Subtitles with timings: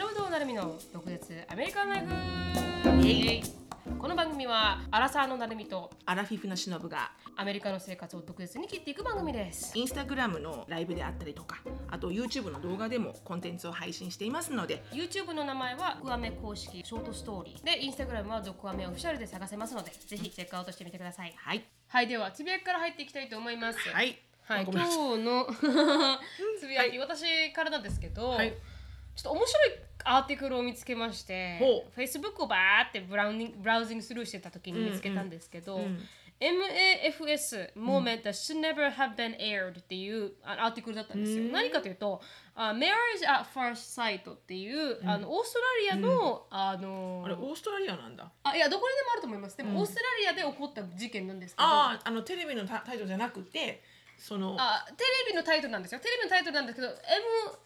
[0.00, 3.50] 忍となるみの独舌アメリカンライフ。
[3.98, 9.76] この番組はアラサーのなるみとアラフィフなしのぶがアメリカの生活を独舌に切っていく番組です。
[9.76, 11.58] インスタグラムのライブであったりとか
[11.90, 17.62] あと YouTube の動画でもコンテンツを配信していますので YouTube の名前はドクアメ公式ショートストーリー。
[17.62, 21.34] で Instagram はドクアメオフィシャルで探せますのでぜひチェックアウトしてみてください。
[21.36, 21.62] はい。
[21.88, 23.78] はいではつぶやきから入っていきたいと思います。
[23.90, 24.18] はい。
[24.44, 25.46] はい、今日の
[26.58, 28.54] つぶやき、私からなんですけど、はい。
[29.14, 31.58] ちょっと面白いアーティクルを見つけまして
[31.96, 35.98] Facebook をバーってブラウニングブラウジングスルーしてた時に見つけたんですけど、ん
[36.40, 41.52] MAFS Moment that should never have been aired っていうあアーティクルだったんですよ。
[41.52, 42.22] 何かというと、
[42.54, 45.58] あ Marriage at First Sight っていう、あのオースト
[45.92, 48.32] ラリアの、あのあれオーストラリアなんだ。
[48.42, 49.56] あいやどこにでもあると思います。
[49.58, 51.68] でも、オーストラリアで起こった事件なんですけど。
[51.68, 53.82] あああのテレビのタタイトルじゃなくて
[54.20, 56.00] そのあテレビのタイトルなんですよ。
[56.00, 56.96] テレビのタイトルなんですけど、M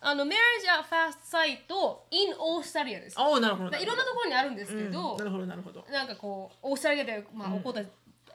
[0.01, 0.35] あの Marriage
[0.71, 1.59] at First Sight
[2.13, 3.19] in オーストラリアです。
[3.19, 7.83] ああなるほどだいろんなところにあるんですけど、うんなるほどなるほどなんかこうオーストラリアで、まあ、起こった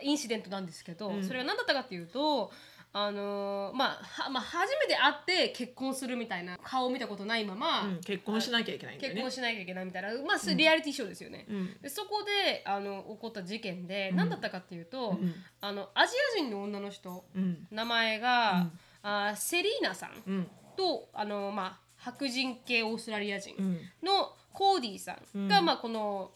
[0.01, 2.51] インシデントなんですけど、それが何だったかっていうと。
[2.91, 9.01] あのーまあはまあ、初めて会って結婚するみたいな顔を見たことないまま、うん結婚しなきゃいけないね。
[9.01, 11.45] 結婚しなきゃいけないみたいな、まあ、リアリティショーですよね。
[11.49, 11.81] ん。
[11.81, 15.33] でそこであの起こった事件で、何だったかっていうと、ん。
[15.61, 17.67] あのアジア人の女の人、うん。
[17.69, 18.67] 名前が、
[19.03, 20.47] あセリーナさんうん。
[20.75, 23.79] とあの、まあ、白人系オーストラリア人うん。
[24.01, 26.31] のコーディさんが、まあ、この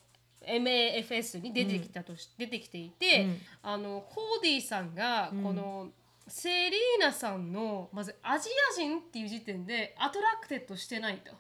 [0.46, 3.38] MAFS に出てきたとし、出てきていて、うん。
[3.64, 5.90] あのコーディさんがこの、
[6.28, 11.32] セリーナさんのまずアジア人っていう時点で attracted してないと、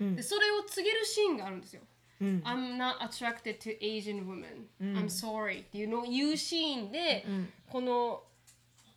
[0.00, 0.16] うん。
[0.16, 1.82] でそれを告げるシーンがあるんですよ。
[2.20, 2.42] うん。
[2.44, 7.48] I'm not attracted to Asian women、I'm sorry っていうのを言うシーンで、ん。
[7.68, 8.22] この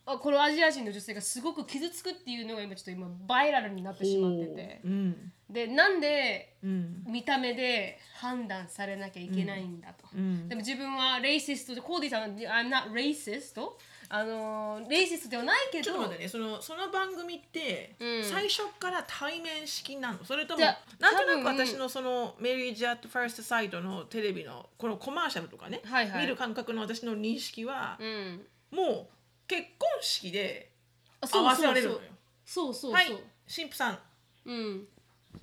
[0.06, 4.80] あこのアジア人の女性がすごく傷つくっていうのが今ちょっと今バイラルになってしまってて。
[4.84, 4.88] う。
[4.88, 5.32] ん。
[5.48, 7.04] でなんでうん。
[7.06, 10.48] 見た目で判断されなきゃいけないんだと、ん。
[10.48, 13.54] でも自分はレイシストでコーディさんは I'm not racist
[14.12, 15.84] あのレイシストではないけど。
[15.84, 18.24] ちょっと待ってねそのその番組って、うん。
[18.24, 20.24] 最初から対面式なの？
[20.24, 20.60] それとも
[20.98, 26.22] なんとなく私のそのメリージャットファーストサイトのテレビのこのコマーシャルとかね、はいはい。
[26.22, 28.42] 見る感覚の私の認識は、うん。
[28.70, 29.06] もう
[29.46, 30.72] 結婚式で
[31.20, 32.00] あ合わせられるのよ。
[32.44, 32.92] そうそうそう。
[32.92, 33.06] はい。
[33.06, 33.98] 神父さん。
[34.46, 34.88] うん。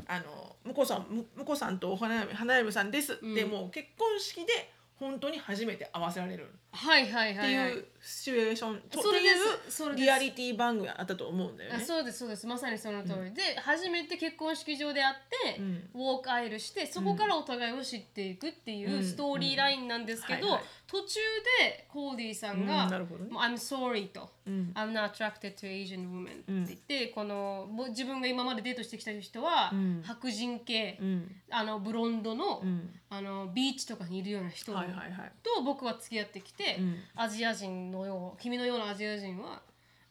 [0.06, 8.82] あの向こうさんむ向こうさんとお花嫁花嫁さんです、でもう結婚式で本当に初めて合わせられるはいはいってはい、はいいうシチュエーション。
[8.90, 11.78] とっていうリアリティ番組あったと思うんだよね。
[11.82, 12.48] あそうですそうです。
[12.48, 15.16] まさにその通り、で初めて結婚式場で会っ
[15.56, 15.90] て、ん。
[15.94, 21.20] ウォークアイルしてそこからお互いを知っていくっていうストーリーラインなんですけど、途中
[21.60, 23.32] でコーディさんが「うんなるほどね。
[23.32, 24.72] もう I'm sorry」と、ん。
[24.74, 30.02] I'm not attracted to Asian women」って言って、この自分が今までデートしてきた人は、ん。
[30.04, 31.42] 白人系、うん。
[31.50, 32.94] あのブロンドの,、ん。
[33.10, 35.32] あのビーチとかにいるような人はいはいはい。
[35.44, 36.96] と僕は付き合ってきて、ん。
[37.16, 39.62] アジア人のよう君のようなアジア人は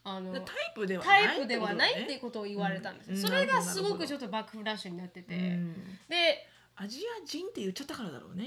[0.03, 5.73] あのタイプではなタいイプではないっていうことを言われたんですよ、それがすごくちょっとバックフラッシュになってて、ん。
[6.07, 8.45] でアジア人って言っちゃったからだろうね。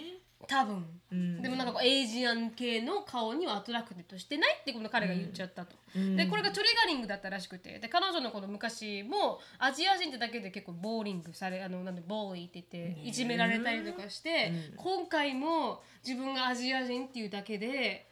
[0.49, 1.43] 多分、ん。
[1.43, 7.79] でもなんかこう Asian 系の顔には attracted してないってこの彼が言っちゃったと、でこれが triggering だったらしくて。
[7.79, 18.11] で彼女のこの昔もアジア人ってだけで結構 bullying されあのなんでボーイって言っていじめられたりとかして、今回も自分がアジア人っていうだけで、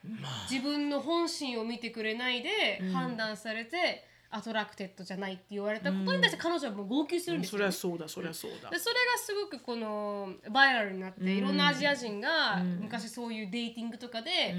[0.50, 7.64] 自分の本心を見てくれないで判断されて、 attracted じゃないって言われたことに対して彼女はもう号泣するんですそよ、ね。
[7.66, 8.70] りゃそうだそりゃそうだ。
[8.70, 8.78] で。
[8.78, 14.54] それがすごくこの viral になって、いろんなアジア人が昔そういう dating とかで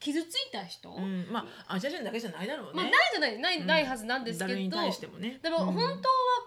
[0.00, 2.82] 傷ついた人、うん、まあアジア人だけじゃないだろうね。
[2.82, 5.38] まあないじゃないない,、ないはずなんですけどもね。
[5.40, 5.98] でも本当は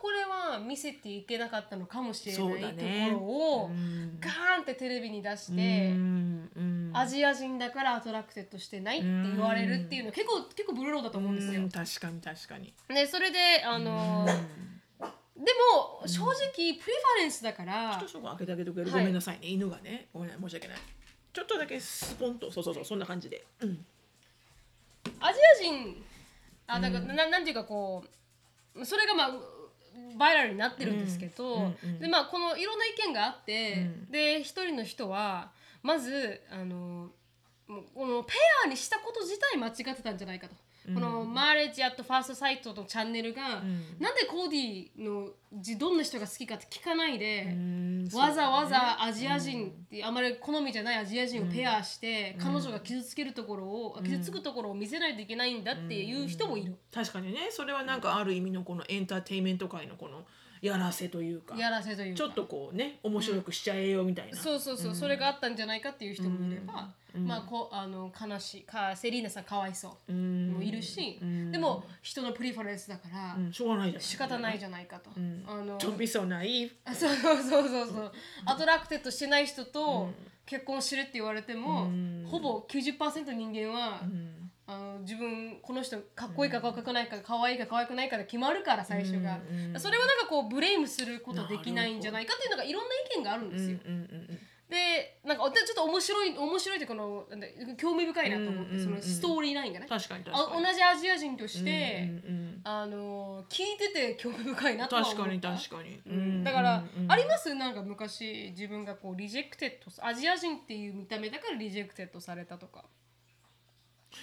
[0.01, 4.19] これは見せていけなかったのかもしれそうないところを、うん。
[4.19, 6.51] ガーンってテレビに出して、うん。
[6.55, 11.61] うんアジア人だから attracted してないって言われるっていうのは結構結構 blow low だと思うんですよ。
[11.61, 12.73] うん確かに確かに。
[12.89, 14.65] でそれであのー
[15.35, 15.41] で
[15.75, 19.47] も正直 preference だからちょっとそこ開けてあげてくれる、はいごめんなさいね。
[19.47, 20.07] 犬がね。
[20.13, 20.77] ごめんなさい申し訳ない。
[21.33, 23.45] ちょっとだけスポンとそうそうそうそんな感じで。
[23.59, 23.85] うん。
[25.19, 26.03] アジア人
[26.67, 28.03] あだから、ななんていうかこ
[28.73, 29.31] うそれがまあ
[30.17, 35.51] バイラルになってるんですけど、でまあこのいろんな意見があって、で一人の人は
[35.85, 37.11] まずあの
[37.67, 38.33] もうこのペ
[38.65, 40.55] アにしたこと自体間違ってたんじゃないかと。
[40.93, 43.63] このマーレッジアットファーストサイトのチャンネルが、
[43.99, 56.75] なんでコーディのじどんな人が好きかって聞かないで、うんわざわざアジア人ってあまり好みじゃないアジア人をペアして、彼女が傷つけるところを、傷つくところを見せないといけないんだっていう人もいる。
[56.93, 57.47] 確かにね。
[57.49, 60.23] それはなんかある意味のこのエンターテインメント界のこの
[60.65, 61.55] やらせというか。
[61.55, 62.17] やらせというか。
[62.17, 70.53] ちょっとこうね面白くしちゃえよみたいな、そうそうそう、それがあったんじゃないかっていう人もいれば、まあこうあの悲しいかセリーナさんかわいそううん。
[70.53, 71.19] もいるし、
[71.51, 73.53] でも人の preference だから、うん。
[73.53, 78.11] しょうがないじゃん仕方ないじゃないかと、あのそうそうそうそうそう。
[78.45, 80.09] attracted してない人と
[80.45, 81.89] 結婚してるって言われても、
[82.29, 84.01] ほぼ90%人間は、
[84.67, 89.39] あの自分この人かっこいいかかっこよくないか可愛いか可愛くないかで決まるから最初が、
[89.77, 93.77] それはなんかこう blame することできないんじゃないかっていうのがいろんな意見があるんですよ。
[93.85, 94.03] うんうんう
[94.33, 97.47] んでなんかちょっと面白い面白いっていうかこのなんだ
[97.77, 100.63] 興味深いなと思って、うんうんうんそのストーリーラインがね確かに確あかに。
[100.63, 105.17] 同じアジア人として、うんうんあの聞いてて興味深いなとは思った。
[105.19, 106.43] 確かに確かに、うん。
[106.43, 107.53] だから、あります？
[107.53, 112.85] なんか昔自分がこう rejected アジア人っていう見た目だから rejected されたとか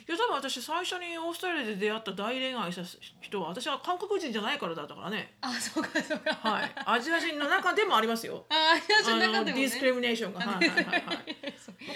[0.09, 2.83] いや多分私最初にオーストラリアで出会った大恋愛した
[3.21, 5.35] 人は私は韓国人じゃないからだったからね。
[5.41, 6.73] あそうかそうか、はい。
[6.87, 8.47] アジア人の中でもありますよ。
[8.51, 9.63] あアジア人の中でもね。
[9.63, 11.25] ディスクリミネーションが、はいはいはいはい、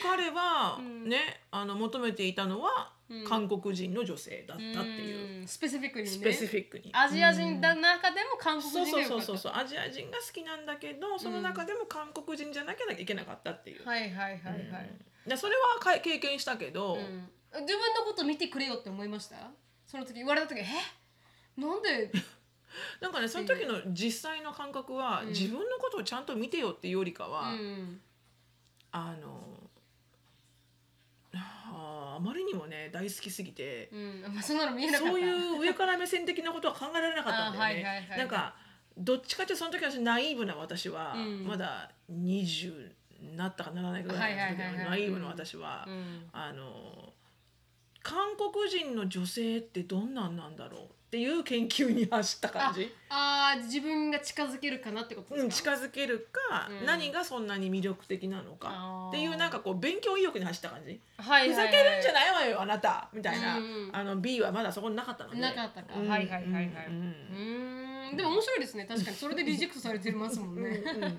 [0.03, 2.93] 彼はね、あの求めていたのは
[3.29, 5.49] 韓国人の女性だったっていう、うん。
[5.49, 6.11] スペシフィックにね。
[6.11, 6.91] スペシフィックに。
[6.93, 9.53] アジア人の中でも韓国そうそうそうそうそう。
[9.55, 14.91] アジア人が好きなんだけどその中でも韓国人じゃなきゃいけなかったっていう、はいはいはいはい、
[15.27, 17.29] でそれはか経験したけど、うん
[17.61, 19.37] 自分のこと見てくれよって思いました？
[19.87, 20.65] その時言われた時え？
[21.61, 22.11] なんで？
[23.01, 28.01] なんかねその時の実際の感覚は、自分のことをちゃんと見てよっていうよりかは、うん。
[28.93, 29.57] あの
[31.33, 34.25] あまりにもね大好きすぎて、うん。
[34.35, 35.13] まあそんなの見えなかった。
[35.13, 37.85] そういう上から目線的なことは考えられなかったんだよね。
[37.85, 38.57] あはいはいなんか
[38.97, 41.47] どっちかっていうとその時はナイーブな私は、うん。
[41.47, 42.93] まだ20
[43.35, 46.29] なったかならないかぐらいの時ナイーブの私は、うん。
[46.33, 47.06] あの
[48.07, 52.95] 韓国人の女性ってどんなんなんだろうっていう研究に走った感じ。
[53.09, 56.87] あ あー自分が近づけるかなってことうん、ですか、近づけるか、うん。
[56.87, 59.09] 何がそんなに魅力的なのか。
[59.09, 65.41] っていうなんかこう勉強意欲に走った感じ、はいふざけるんじゃないわよあなたみたいな、うんうんあの B はまだそこになかったので。
[65.41, 66.87] なかったか、うんはいはいはいはい。
[66.87, 68.85] うんでも面白いですね。
[68.85, 71.19] 確かにそれでリジェクトされてますもんね、うんうん。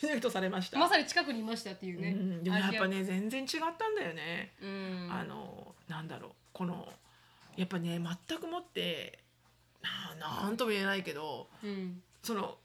[0.00, 0.78] ジェクトされました。
[0.78, 3.48] まさに近くにいましたっていうね、うん、でもやっぱアね全然違っ
[3.78, 5.08] たんだよね、うん。
[5.12, 6.88] あのなんだろうこの
[7.56, 9.18] やっぱね全くもって
[10.18, 12.02] ななんとも言えないけどうん。
[12.22, 12.56] その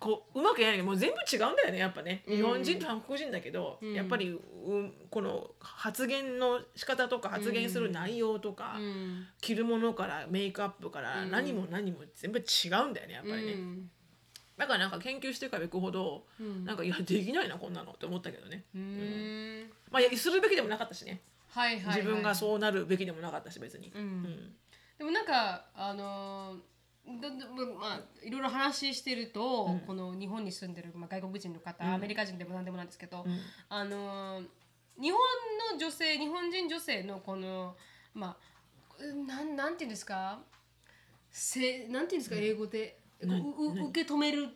[0.00, 2.22] こううまく言えないけどもう全部違うんだよねやっぱね。
[2.26, 2.36] うん。
[2.36, 3.94] 日本人と韓国人だけど、うん。
[3.94, 9.26] やっぱり、うん、この発言の仕方とか発言する内容とか、うん。
[9.40, 11.30] 着るものからメイクアップからうん。
[11.30, 13.90] 何も何も全部違うんだよねやっぱりね、うん。
[14.58, 16.66] だからなんか研究していけばいくほど、うん。
[16.66, 18.64] なんかいやできないなこんなのって思ったけどね。
[18.74, 19.70] うーん。
[19.90, 21.22] まあするべきでもなかったしね
[21.54, 24.02] はいはい、はい、自分がそうなるべきでもなかったし別に、うん。
[24.02, 24.56] うん。
[24.98, 26.58] でもなんかあのー
[27.78, 29.80] まあいろいろ話してると、うん。
[29.80, 31.94] この日本に住んでる、まあ、外国人の方、うん。
[31.94, 33.38] アメリカ人でも何でもなんですけど、うん。
[33.68, 34.44] あのー
[35.00, 35.18] 日本
[35.72, 37.74] の女性日本人女性のこの
[38.14, 38.36] まあ
[39.00, 40.38] うんなんなんていうんですか
[41.30, 44.50] せなんていうんですか英語で、受け止める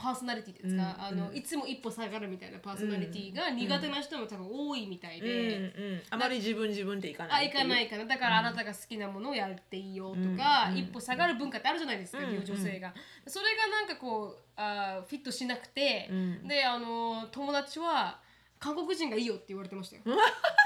[0.00, 1.36] パーソナリティですか、うんあのうん。
[1.36, 5.56] いつも一歩下がるみたいなパーソナリティが苦手な人も多分多いみたいうんで。
[5.56, 7.62] うん、あまり自分自分でいかないっていう。
[7.62, 8.06] かないかな。
[8.06, 12.94] だからあなたが好きなものをやっていいよとか、うん一歩下がる文化ってあるじゃないですか、うん女性が。
[13.26, 16.48] それがなんかこうあーフィットしなくて、うん。
[16.48, 18.18] であの友達は
[18.58, 20.02] 韓国人がいいよって言われてましたよ。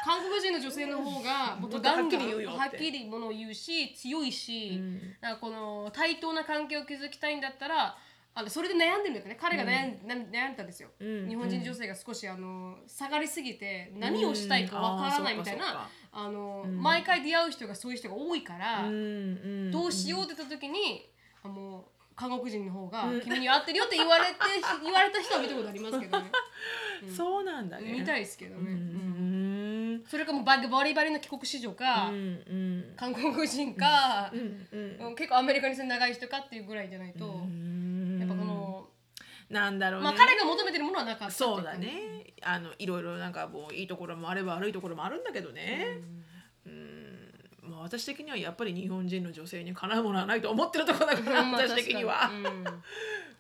[0.05, 5.17] 韓国人の女性の方が もっとガンガンはっきりものを言うし強いし、うん。
[5.21, 7.97] なんかこの対等な関係を築きたいんだったら
[8.37, 9.39] あのそれで悩んでるんだよね。
[9.41, 16.21] 彼が悩ん,、な悩んだんですよ、うん日本人女性が少しあの下がりすぎて何をしたいかわからないみたいな、うん。
[16.27, 16.83] あの、ん。
[16.83, 18.83] 毎回出会う人がそういう人が多いから、
[19.71, 21.09] どうしようって言った時に、
[21.45, 21.85] あもう
[22.17, 23.21] 韓国人の方がうん。
[23.21, 24.33] 君に合ってるよって言われて
[24.83, 26.31] 言われた人は見たことありますけどね。
[27.17, 27.93] そうなんだね。
[27.93, 29.35] 見たいですけどね、うんうん
[30.09, 32.11] それかもうババリバリの帰国子女か、
[32.97, 34.33] 韓国人か
[35.17, 37.47] 結構アメリカに住んで長い人かっていうぐらいじゃないと、
[39.51, 42.25] なんだろうね、まあ彼が求めてるものはなかったそうだね。
[42.43, 45.99] あのいろいろなんかもういいところもあれば悪いところもあるんだけどね。
[46.67, 47.31] うん。
[47.63, 52.31] まあ私的にはやっぱり日本人の女性にかなうものはないと思ってるところだから、うんまあ私的には、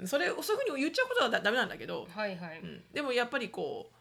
[0.01, 0.07] うん。
[0.09, 2.83] それそういうふうに言っちゃうことはだダメなんだけど、はいはい、うん。
[2.93, 3.95] でもやっぱりこう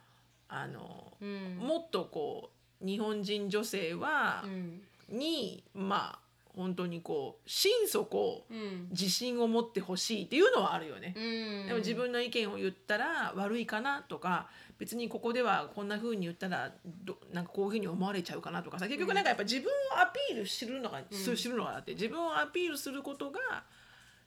[0.47, 1.57] あの、うん。
[1.57, 4.81] もっとこう日本人女性はう、ん。
[5.09, 6.22] にまあ
[6.55, 8.87] 本当にこう心底うん。
[8.91, 11.15] 自信を持ってほしいっていうのはあるよね。
[11.17, 11.67] うん。
[11.67, 23.63] でも自分の意見を言ったら悪いかなとか別にここではこんな風に言ったらどなんかこういう風に思われちゃうかなとかさ結局なんかやっぱ自分をアピールするのが、すするのがあって自分をアピールすることが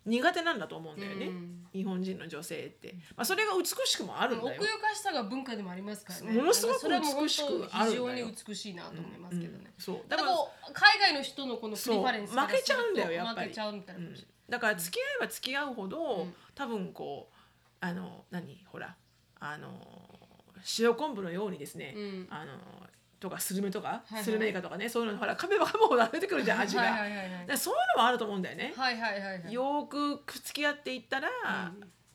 [0.06, 1.66] 苦手なんだと思うんだよね、うん。
[1.72, 4.56] 日本人の女性って、まあ、それが美しくもあるんだよ。
[4.56, 6.32] 奥ゆかしさが文化でもありますからね。
[6.32, 9.96] ものすごく美しく当ある非常に美しいなと思いますけどね、そう。
[10.08, 13.48] だかだから海外の人のこのプリファレンス負けちゃうんだよやっぱり。
[13.48, 14.14] 負けちゃうみたいな、うん。
[14.48, 16.34] だから付き合えば付き合うほど、うん。
[16.54, 17.34] 多分こう
[17.80, 18.64] あの何？
[18.66, 18.96] ほら。
[19.38, 19.68] あの
[20.78, 22.26] 塩昆布のようにですね、うん。
[22.30, 22.52] あの
[23.18, 26.82] とかスルメとか、スルメイカとかねそういうのほら噛めば噛むほど出てくるじゃん味が、
[27.56, 29.52] そういうのもあると思うんだよね、はいはいはいはい。
[29.52, 31.28] よーく付き合っていったら、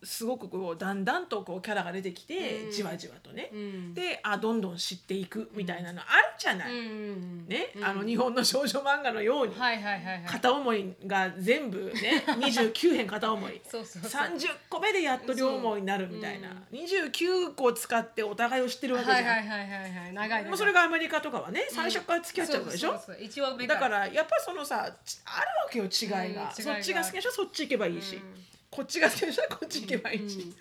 [0.03, 2.71] すごくこうだんだんとこうキャラが出てきて、うん。
[2.71, 3.93] じわじわとね、うん。
[3.93, 6.07] であどんどん知っていくみたいなのある
[6.39, 6.77] じゃない、うん。
[6.77, 6.85] うん。
[6.85, 7.85] うんね、うん。
[7.85, 9.53] あの日本の少女漫画のように、
[10.27, 13.61] 片思いが全部ね 29編片思い。
[13.63, 14.11] そうそうそう。
[14.11, 22.93] 30個目でやっと両思いになるみたいな、29個使ってお互いを知ってるわけじゃん、はいもうそれがアメリカとかはね最初から付き合っちゃうでしょ、
[23.67, 28.21] だからやっぱりそのさちあるわけよ違いが、そっちが好きな人はそっち行けばいいし、うん
[28.71, 30.55] こっちが好きな人はこっち行けばいいし、うん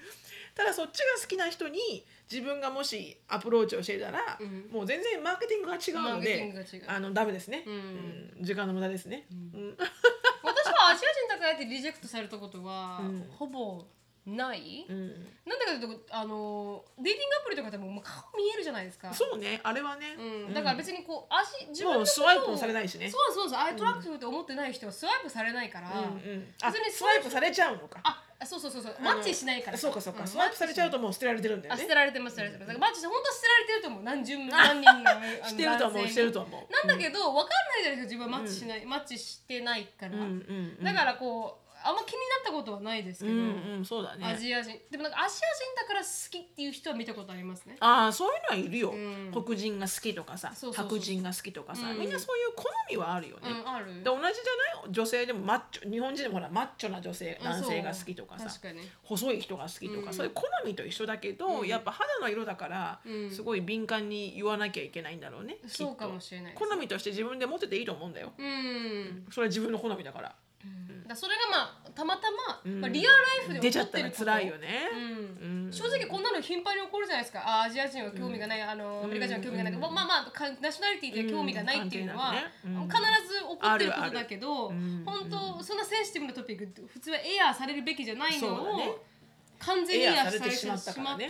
[0.55, 4.69] ただそっちが好きな人に自分がもしアプローチをしていたら、うん。
[4.71, 6.53] もう全然マーケティングが違うので
[6.87, 7.75] あのダメですね、うん。
[7.75, 7.77] う
[8.43, 8.45] ん。
[8.45, 9.77] 時間の無駄ですね、うん。
[10.43, 13.27] 私はアジア人だからって reject されたことは、うん。
[13.31, 13.87] ほぼ
[14.37, 15.09] ない、うん。
[15.47, 19.13] なんだかというとあの dating アプリとかでももう顔見えるじゃないですか。
[19.13, 23.11] そうねあれはね、うん、だから別にこう足自分ものうスワイプもされないしね。
[23.11, 26.45] そうそうそう attractive って思ってない人はスワイプされないから、うんうん、に
[26.91, 28.01] スワイプされちゃうのか。
[28.05, 31.79] あそうそうそうそうマッチしないからそうかそうか、んスワイプされちゃうともう捨てられてるんだよね。
[31.79, 32.69] あ捨てられてます捨てられてます。
[32.69, 36.73] だからマッチして本当捨てられてると思う何十 何人のしてると思うしてると思う。
[36.73, 40.85] なんだけど分かんないじゃないですか自分はマッチしない、マッチしてないから、うんうんうん。
[40.85, 44.27] だからこうあんま気になったことはないですけど、うんうんそうだね。
[44.27, 44.79] アジア人。
[44.91, 47.77] でもなんかアジア人だから好きっていう人は見たことありますね。
[47.81, 49.31] ああそういうのはいるよ、うん。
[49.33, 51.99] 黒人が好きとかさ白人が好きとかさ、うん。
[51.99, 53.87] みんなそういう好みはあるよね、うんある。
[53.87, 54.23] で同じじゃ
[54.83, 54.93] ない？
[54.93, 58.51] 女性でもマッチョ日本人でもほらマッチョな女性男性が好きとかさ
[59.03, 60.15] 細い人が好きとか、うん。
[60.15, 61.69] そういう好みと一緒だけど、うん。
[61.69, 63.31] やっぱ肌の色だから、うん。
[63.31, 68.33] すごい敏感に言わなきゃいけないんだろうねそうかもしれない好みとして自分で持ってていいと思うんだよ。
[68.37, 70.35] うん、それは自分の好みだから
[71.11, 72.81] だそれがまあたまたま、うん。
[72.81, 74.23] まあ、リアルライフで出ちゃったら起こ。
[74.23, 74.69] ってること辛いよね、
[75.43, 75.67] うん。
[75.67, 75.73] うん。
[75.73, 77.43] 正直こんなの頻繁に起こるじゃないですか。
[77.45, 79.81] あアジア人は興味がない、あのアメリカ人は興味がない、うん。
[79.81, 82.33] まあまあまあかナショナリティで興味がないっていうのは、
[82.65, 82.89] うん。
[82.89, 83.11] 関係なくね。
[83.11, 83.21] うん。
[83.21, 88.93] 必ず起こってることだけど、うん本当そんなセンシティブなトピックって普通はエアーされるべきじゃないのを、そうだね。
[89.59, 91.29] 完全にエアーされてしまったたからね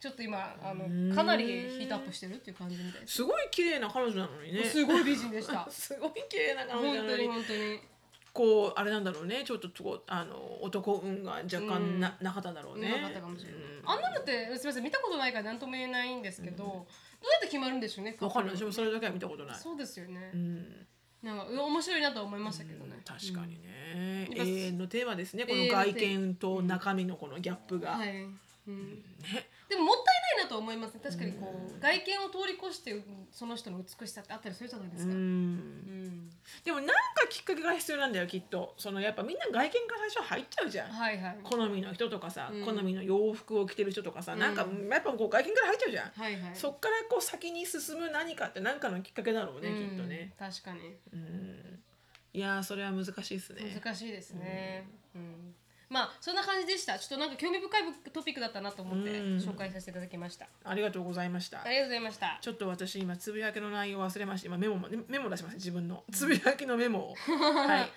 [0.00, 1.08] ちょっと今あうん。
[1.08, 3.14] のかなりヒートアップしてるっていう感じみたいです。
[3.14, 4.64] すごい綺麗な彼女なのにね。
[4.64, 5.66] すごい美人でした。
[5.70, 7.93] すごい綺麗な彼女なのに本当に。
[8.34, 9.44] こうあれなんだろうね。
[9.44, 9.70] ちょっと
[10.08, 12.90] あの男運が若干な,、なかっただろうね。
[12.90, 13.60] なかったかもしれない。
[13.60, 13.90] うん。
[13.90, 16.82] あんなのってすみません見たことないから何とも言えないんですけど、どうや
[17.38, 18.16] って決まるんでしょうね。
[18.20, 18.56] わかんない。
[18.56, 19.56] 私もそれだけは見たことない。
[19.56, 20.32] そうですよね。
[20.34, 20.36] う。
[20.36, 20.86] ん。
[21.22, 23.00] なんか面白いなとは思いましたけどね。
[23.04, 24.36] 確かにね、うん。
[24.36, 28.26] 永遠のテーマですねこの外見と中身のこのギャップが、はい。
[28.66, 28.94] うん。
[29.20, 31.00] ねでももったいないなと思いますね。
[31.02, 33.02] 確かにこう外見を通り越して
[33.32, 35.14] その人の美しさってあったりするじゃないですうか。
[35.14, 36.30] うんん。
[36.64, 36.94] でもなんか
[37.30, 41.38] きっかけが必要なんだよきっとそのやっぱみんな外見から最初入っちゃうじゃんはいはい。
[41.42, 46.50] 好みの人とかさ、うん好みの洋服を着てる人とかさ、うんなんかやっぱこう外見から入っちゃうじゃん、はいはい。
[46.54, 50.32] そっからこう先に進む何かって何かのきっかけだろうね、うんきっとね。
[50.38, 50.94] 確かに。
[51.12, 51.80] うん
[52.32, 54.88] いやーそれは難しいですね難しいですね。
[55.14, 55.54] うん。
[55.88, 56.98] まあそんな感じでした。
[56.98, 59.36] ちょっとなんか興味深いトピックだったなと思ってうん。
[59.38, 60.46] 紹介させていただきました。
[60.64, 61.62] ありがとうございました。
[61.62, 62.38] ありがとうございました。
[62.40, 64.46] ちょっと私今つぶやきの内容忘れました。
[64.48, 65.56] 今メモもメモ出しました。
[65.56, 66.04] 自分の。
[66.12, 67.14] つぶやきのメモを。
[67.36, 67.90] はい。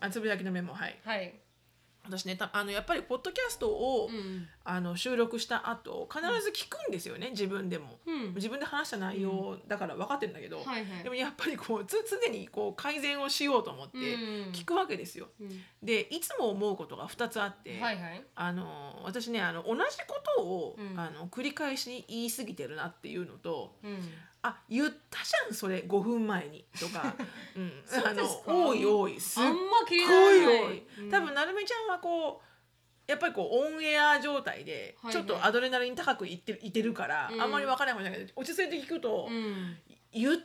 [0.00, 0.74] あつぶやきのメモ。
[0.74, 0.98] はい。
[1.04, 1.41] はい。
[2.04, 4.48] 私ねたあのやっぱりポッドキャストを、うん。
[4.64, 15.26] あの収録した後必ず聞くんですよね、自分でも、うん自分で話した内容だから分かってるんだけど、はいはいでもやっぱりこうつ常にこう改善をしようと思ってうん聞くわけですよ。
[15.40, 15.48] うん
[15.82, 18.24] でいつも思うことが2つあって、はいはい。
[18.36, 23.98] あの私ねあの同じことを、うんあの繰り返し言い過ぎてるなっていうのとうん。
[24.42, 27.14] あ言ったじゃんそれ5分前にとか、
[27.56, 27.72] うん、
[28.04, 29.20] あの多い多い。
[29.20, 29.50] すっご
[29.90, 37.40] い多い、うん多分なるみちゃんはこうやっぱりこうオンエア状態ではいちょっとアドレナリン高くいっていてるから、うん。
[37.40, 39.78] あんまり分からないかもしれないけど落ち着いて聞くと、うん。
[40.12, 40.36] 言っ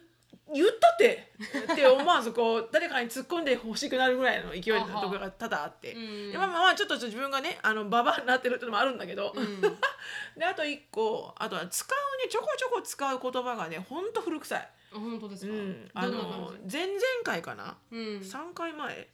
[0.54, 1.34] 言ったって
[1.74, 9.60] って思わずこう誰かに突っ込んでほしくなるぐらいの勢いのところが多々あって、うんでまあまあまあちょっと自分がねあのババアになってるっていうのもあるんだけど、うん。
[9.62, 14.70] であと一個あとは使うねちょこちょこ使う言葉がねほんと古臭い。
[14.94, 15.52] 本当ですか？
[15.54, 17.98] うん、あの感前々回かな、じ。
[17.98, 18.06] うん。
[18.22, 19.08] 3回前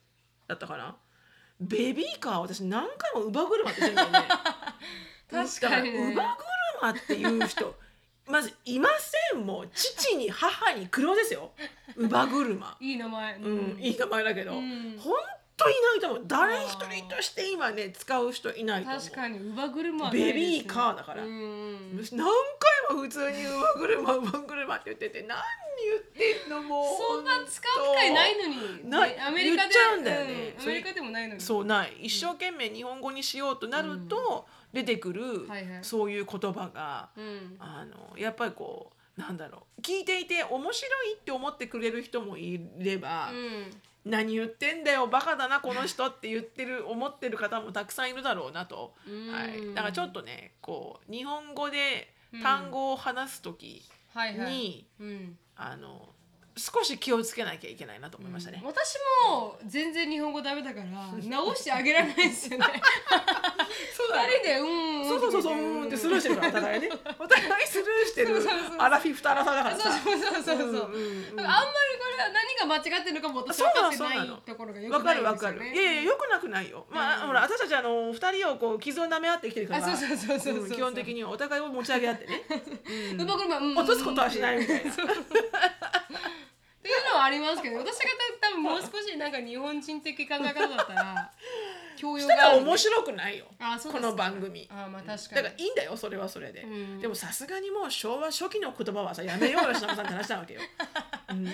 [0.47, 0.95] だったかな？
[1.59, 4.29] ベビーカー私何回も乳母車って言ってるんだよね
[5.31, 6.37] 確かにね乳母
[6.81, 7.75] 車っていう人
[8.27, 8.89] まずいま
[9.31, 11.51] せんもう父に母に黒ですよ。
[11.97, 12.77] 乳母車。
[12.79, 13.35] いい名前。
[13.35, 14.97] うん、いい名前だけど、うん。
[14.99, 15.13] 本
[15.55, 16.23] といないと思う。
[16.25, 19.01] 誰一人として今ね使う人いないと思う。
[19.01, 20.25] 確かに乳母車ね。
[20.25, 21.23] ベビーカーだから。
[21.23, 22.25] うん何
[22.89, 25.37] 回も普通に「馬車馬車」って言ってて何
[25.83, 28.89] 言ってんのもうそんな使う機会ないのに。
[28.89, 30.55] なアメリカで言っちゃうんだよね。
[30.57, 30.63] うん。
[30.63, 31.41] アメリカでもないのに。
[31.41, 31.97] そうない。
[32.01, 35.83] 一生懸命日本語にしようとなると出てくる、はいはい。
[35.83, 37.55] そういう言葉が、うん。
[37.59, 39.81] あのやっぱりこうなんだろう。
[39.81, 44.11] 聞いていて面白いって思ってくれる人もいれば、うん。
[44.11, 49.31] 何言ってんだよバカだなこの人って言ってる思ってる方もたくさんいるだろうなと、うん。
[49.31, 53.81] はい、だからちょっとねこう日本語で単語を話す時に、
[54.13, 54.85] はいはい。
[54.99, 55.37] うん。
[55.55, 56.09] あの
[56.55, 58.61] 少し気をつけなきゃいけないなと思いましたね。
[58.63, 58.95] 私
[59.27, 60.85] も全然日本語ダメだから
[61.27, 62.65] 直してあげられないんですよね。
[63.97, 64.29] そうだね。
[64.33, 66.89] 二人でうんそうそうそうそううんってスルーしてるからお互いね。
[67.17, 68.39] お互いスルーしてる。
[68.77, 71.35] アラフィフとアラサーだからそうさそうそうそうそう、うんうんうん。
[71.37, 76.85] だからあんまりこれは何が間違ってるのかも私分かってないところがよわくないかるわかんですよねるいやいやよくなくないよ。
[76.91, 77.27] まあ、うん。
[77.29, 80.63] ほら私たちあの二人をこう傷を舐め合ってきてるからあそうそうそうそうそう。
[80.65, 82.43] うん基本的にはお互いを持ち上げ合ってね、
[83.11, 84.91] うん落とすことはしないみたいな
[86.83, 88.09] っていうのはありますけど私が
[88.41, 91.31] 多分もう少しなんか日本人的考え方だったら
[91.95, 93.45] 教養したらがある面白くないよ。
[93.59, 94.03] あそうです。
[94.03, 94.67] この番組。
[94.69, 95.43] あまあ確かに。
[95.43, 96.99] だからいいんだよそれはそれで、うん。
[96.99, 100.61] でもさすがにもう昭和初期の言葉はさやめようよしのぶさんって話なわけよ、
[101.29, 101.45] う ん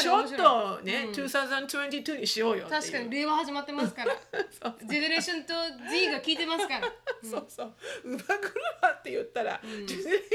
[0.00, 1.12] ちょっとね、うん。
[1.12, 4.12] 2022にしようよ確かに令和始まってますから。
[4.50, 5.54] そうジェネレーションと
[5.90, 6.88] Z が聞いてますから。
[7.22, 7.74] そうそう。
[8.04, 10.26] 乳母車って言ったら、ジェネレーシ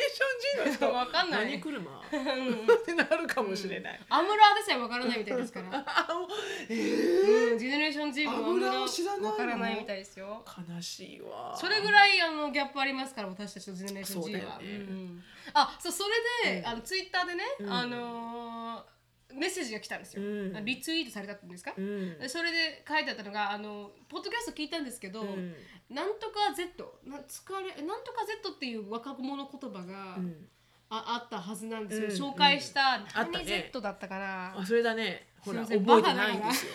[0.60, 1.46] ョン G の人わかんない。
[1.46, 1.82] 何車？
[1.82, 5.84] ってなるかもしれない、アムラーでさえわからないみたいですから。
[6.70, 7.54] えー。
[7.54, 9.30] うんジェネレーション Z もアムララーを知らないの？
[9.32, 10.44] わからないみたいですよ。
[10.70, 11.56] 悲しいわ。
[11.60, 14.54] それぐらいあのギャップありますから私たちとジェネレーション G は。
[14.56, 14.78] そうね。
[14.78, 15.24] ん。
[15.54, 16.04] あそうそ
[16.44, 18.93] れで、あのツイッターでね、あのー
[19.34, 20.66] メッセージが来たんですよ、うん。
[20.66, 22.20] リツイートされたんですか、うん。
[22.20, 25.56] でそれで書いてあったのがあのポッドキャスト聞いたんですけど、ん。
[25.90, 30.48] なんとか Z な疲れなんとか Z っていう若者言葉が、ん。
[30.90, 32.34] ああったはずなんですよ、うん。
[32.34, 33.44] 紹介した、何ね。
[33.72, 35.28] Z だったかな、あそれだね。
[35.40, 36.72] ほら覚えてないんですよ。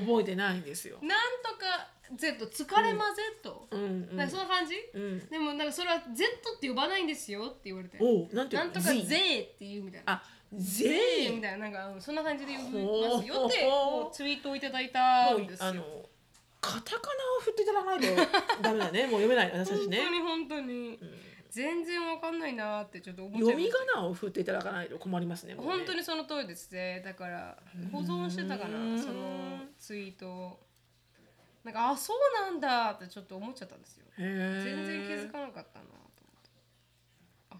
[0.00, 0.98] 覚えてないんですよ。
[1.02, 1.10] なん
[1.42, 3.04] とか Z 疲れま
[3.42, 3.80] Z、うん。
[3.80, 4.16] うん。
[4.16, 5.28] なんかそんな感じ、うん。
[5.28, 6.24] でもなんかそれは Z
[6.56, 7.98] って呼ばないんですよって言われて。
[8.32, 10.12] なんてなんとか Z 税っていうみたいな。
[10.12, 13.68] あ税みたいななんかうんそんな感じで呼びますよって
[14.12, 15.68] ツイートをいただいたんですよ。
[15.68, 15.82] あの
[16.60, 19.02] カタカナを振っていただかないとダメだね。
[19.06, 19.98] もう読めない私たちね。
[19.98, 20.98] 本当に本当に、
[21.50, 25.60] 全然わかんないなーってちょっと思っちゃい読み仮名を振っていただかないと困りますねね。
[25.60, 27.00] 本当にその通りですね。
[27.04, 27.56] だから
[27.92, 30.68] 保存してたかうなんそのツイートを。
[31.64, 34.06] なんかあそうなんだってちょっと思っちゃったんですよ。
[34.16, 36.02] 全然気づかなかったなと思
[36.38, 36.50] って。
[37.50, 37.56] あ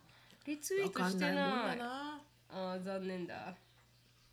[0.47, 1.35] リツイーわトしてない。
[1.37, 2.21] かんな
[2.51, 3.55] あー残念だ。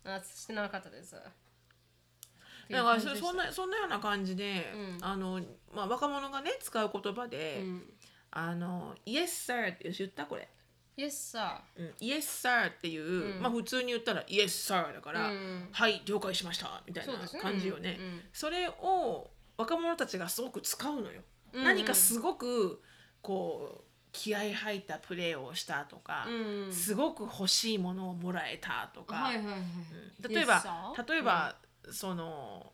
[0.04, 1.16] あしてなかったです。
[2.70, 4.98] だからそそんなそんなような感じで、うん。
[5.00, 5.40] あの
[5.72, 7.94] まあ若者がね使う言葉で、うん。
[8.30, 10.48] あの Yes sir って言ったこれ。
[10.96, 15.68] Yes sir うん、Yes sir っていう、まあ普通に言ったら Yes sir だから、うん。
[15.70, 17.96] はい了解しましたみたいな感じよね。
[17.98, 18.04] うん。
[18.04, 18.22] うん。
[18.32, 21.22] それを若者たちがすごく使うのよ。
[21.52, 21.64] うん。
[21.64, 22.82] 何かすごく
[23.22, 23.85] こう
[24.16, 26.72] 気合い入ったプレーをしたとか、うん。
[26.72, 30.64] すごく欲しいものをもらえたとか、はいはいはい、例えば
[31.06, 31.54] 例えば、
[31.90, 32.72] その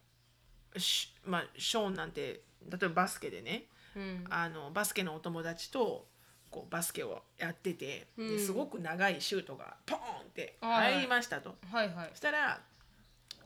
[0.76, 3.64] しまあショーンなんて例えばバスケでね
[3.96, 4.24] うん。
[4.30, 6.06] あのバスケのお友達と
[6.48, 8.28] こうバスケをやってて、うん。
[8.28, 10.94] ですごく長いシュートがポーンってはい。
[10.94, 11.56] 入りましたと。
[11.70, 12.08] はいはい。
[12.12, 12.60] そしたら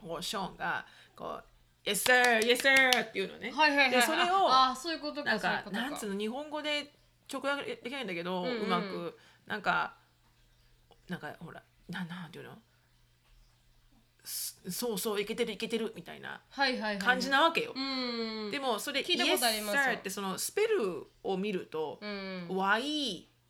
[0.02, 0.84] こうショーンが
[1.16, 1.44] こう
[1.88, 2.40] 「Yes sir!
[2.40, 3.50] Yes sir!」っていうのね。
[3.50, 5.82] はいはいはいでそれをああそういうことかなんかそういうことか。
[5.82, 6.92] なんつうの日本語で
[7.32, 8.60] 直訳できないんだけど、ううん。
[8.62, 9.16] うんまく。
[9.46, 9.94] なんか
[11.08, 12.58] なんかほらななんていうの？
[14.24, 16.40] すそうそういけてるいけてるみたいな
[16.98, 17.72] 感じなわけよ。
[17.76, 18.50] うん。
[18.50, 22.48] でもそれ「聞いたことあります Yes sir」ってそのスペルを見るとうん。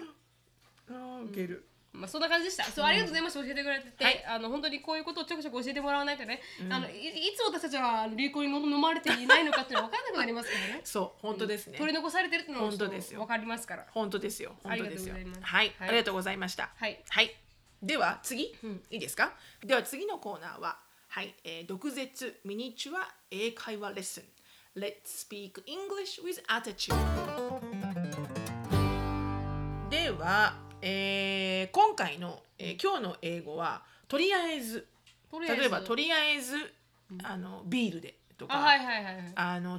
[0.89, 2.63] あーウケる、まあそんな感じでした。
[2.63, 3.39] そうありがとうございました。
[3.43, 4.25] 教えてくれてて、はい。
[4.25, 10.81] あの本当にこういうことをちょくちょく教えてもらわないとね、あのいいつ私たちは流行に飲まれていないのかっていうのは分からなくなりますからね。
[10.85, 13.19] そう本当ですね、取り残されてるっていうのも本当ですよ。
[13.21, 13.85] 分かりますから。
[13.91, 14.55] 本当ですよ。
[14.63, 15.15] 本当ですよ。
[15.15, 15.53] ありがとうございます。
[15.53, 16.69] はい、はいありがとうございました。
[16.75, 17.03] はい。
[17.09, 17.35] はい、
[17.81, 19.33] では次、うんいいですか？
[19.63, 20.79] では次のコーナーは
[21.09, 24.23] はい、えー、毒舌ミニチュア英会話レッスン。
[24.75, 26.93] Let's speak English with attitude
[29.89, 34.87] では、えー、今回の、えー、今日の英語はとりあえず
[35.31, 36.55] 例えばとりあえず
[37.23, 38.53] あのビールでとか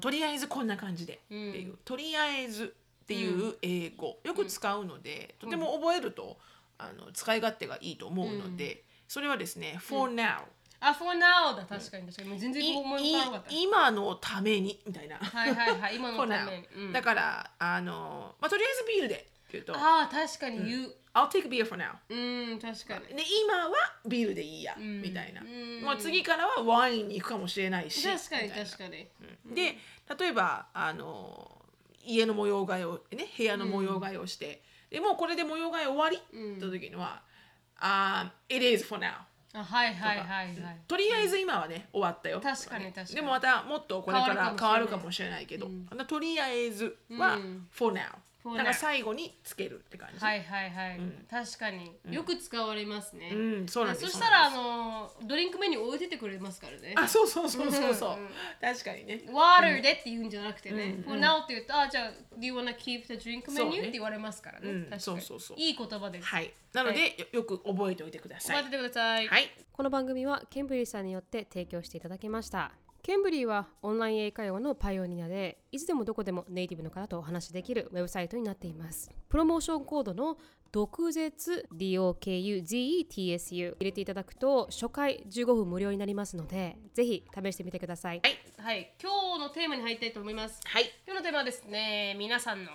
[0.01, 1.15] とりあえずこんな感じで。
[1.15, 6.37] っていう、とりあえずっていう英語、よく使うので、とても覚えると
[6.77, 10.41] あの使い勝手がいいと思うので、それはですね、for now、
[10.81, 12.39] あ for now だ確かに確かに。
[12.39, 13.55] 全然い思い浮かばなかった。
[13.55, 15.17] い今のためにみたいな。
[15.17, 16.67] はいはいはい今のために。
[16.77, 16.93] うん。
[16.93, 20.95] だからあの、まあ、とりあえずビールでって言うと、ああ確かに言う。
[21.15, 21.93] I'll take a beer for now。
[22.11, 23.17] うん確かに。
[23.17, 23.75] で今は
[24.07, 25.01] ビールでいいや、ん。
[25.01, 25.83] みたいな、うん。
[25.83, 29.09] まあ、次からはワインに行くかもしれないし確かに確かに。
[29.55, 29.79] で
[30.19, 31.63] 例えばあの
[32.05, 36.57] 家の模様替えをね部屋の模様替えをして、でもうこれで模様替え終わり、うん。
[36.57, 37.23] って時には
[37.81, 39.13] 「あ It is for now
[39.55, 40.57] あはいはいはいはい。」
[40.87, 42.41] とりあえず今はね終わったよ。
[42.41, 43.15] 確かに確かに。
[43.15, 45.47] でもまたもっとこれから変わるかももしれない。
[45.47, 45.69] けど、
[46.07, 47.69] とりあえずはうん。
[47.73, 48.03] for now、
[48.45, 51.93] だから最後につけるって感じ、はいはいはい、確かに。
[52.11, 54.07] よく使われますね、うんそうなんです。
[54.07, 56.95] そしたらあのドリンクメニュー置いててくれますからね。
[56.97, 57.95] あそうそうそうそう。
[57.95, 58.29] そう、うん。
[58.61, 59.23] 確かにね。
[59.27, 63.81] water でって言うんじゃなくてね、うん for now って言うとあじゃあ do you wanna keep the drink そう menu、ね。
[63.81, 64.81] って言われますからね、うん。
[64.85, 65.01] 確かに。
[65.03, 65.57] そうそうそう。
[65.59, 66.53] いい言葉です、はい。
[66.73, 68.57] なので、よよく覚えておいてください。
[68.57, 69.51] 覚えててください、はい。
[69.73, 72.73] この番組はケンブリーさんによって提供していただきました
[73.09, 79.11] ケンブリーはオンライン英会話のパイオニアでいつでもどこでもネイティブの方とお話しできるウェブサイトになっています。
[79.31, 80.37] プロモーションコードの
[80.73, 88.21] 毒舌 DOKUZETSU 入れていただくと初回15分無料になりますのでぜひ試してみてください。
[88.23, 90.61] はい、はい、今日のテーマに入りたいと思います。
[90.67, 90.85] はい。
[91.07, 92.73] 今日のテーマはですね皆さんの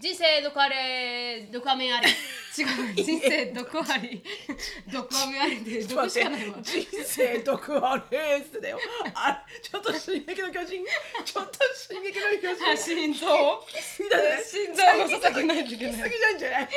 [0.00, 2.08] 人生毒あれ毒アメあり
[2.58, 4.22] 違う人生毒あり
[4.92, 8.78] 毒アメありで毒しかないわ人生毒あれっすだよ。
[9.14, 10.84] あ、ちょっと進撃の巨人。
[11.24, 12.76] ちょっと進撃の巨人。
[12.76, 13.26] 心臓。
[13.26, 16.68] 心臓を支えないといけない好きなんじゃない。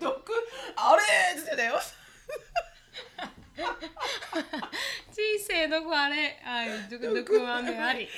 [0.00, 0.32] 毒
[0.76, 1.02] あれ
[1.40, 1.80] っつってたよ。
[5.12, 8.08] 人生毒あれはい毒毒アメあり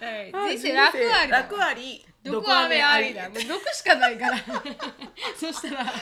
[0.00, 0.34] はい。
[0.34, 2.04] あ人生楽ありだ楽あり。
[2.24, 3.28] 毒アメありだ。
[3.28, 4.36] もう毒しかないから。
[5.38, 5.92] そしたら。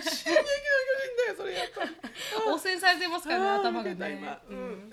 [0.00, 1.90] 進撃の巨人だよそれやっぱり。
[2.48, 4.18] 汚染されてますからね頭がね。
[4.18, 4.40] 今。
[4.48, 4.90] うん。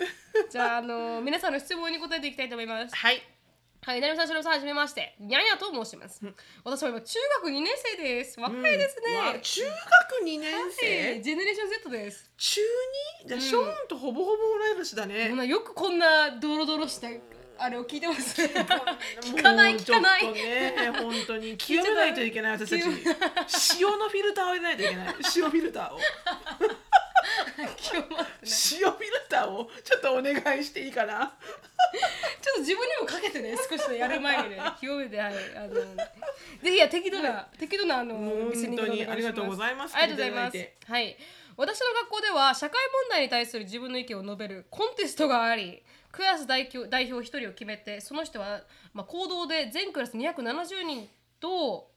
[0.50, 2.96] じゃああの皆さんの質問に答えていきたいと思います。
[2.96, 3.24] はい。
[3.82, 5.16] はい、なるみさん、しのぶさん、はじめまして。
[5.20, 6.22] にゃにゃと申します。
[6.64, 8.40] 私は今、中学2年生です。
[8.40, 9.18] 若いですね。
[9.18, 11.22] わ中学二年はい生。
[11.22, 12.30] ジェネレーション Z です。
[12.38, 12.62] 中
[13.24, 13.30] 二？
[13.30, 15.48] じゃあショーンとほぼほぼ同い年だね。
[15.48, 17.08] よくこんなドロドロした
[17.62, 18.42] あれを聞いてます。
[19.22, 22.84] 聞かない聞かないね本当に清めないといけない私たち
[23.82, 26.00] 塩のフィルターを入れないといけない塩フィルターを
[28.72, 31.34] 塩フィルターをちょっとお願いしていいかな？
[32.50, 35.74] ょっと自分にもかけてね、少しやる前にね、 清めて、はい、あの。
[35.74, 40.92] ぜひや適度な、適度なあの、本当にありがとうございますありがとうございます。
[40.92, 41.18] はい。
[41.58, 42.80] 私の学校では社会
[43.10, 48.62] 問題に対する自分の意見を述べるコンテストがあり、クラス代表代表1人を決めて、その人は、
[48.94, 51.89] まあ、行動で全クラス270人と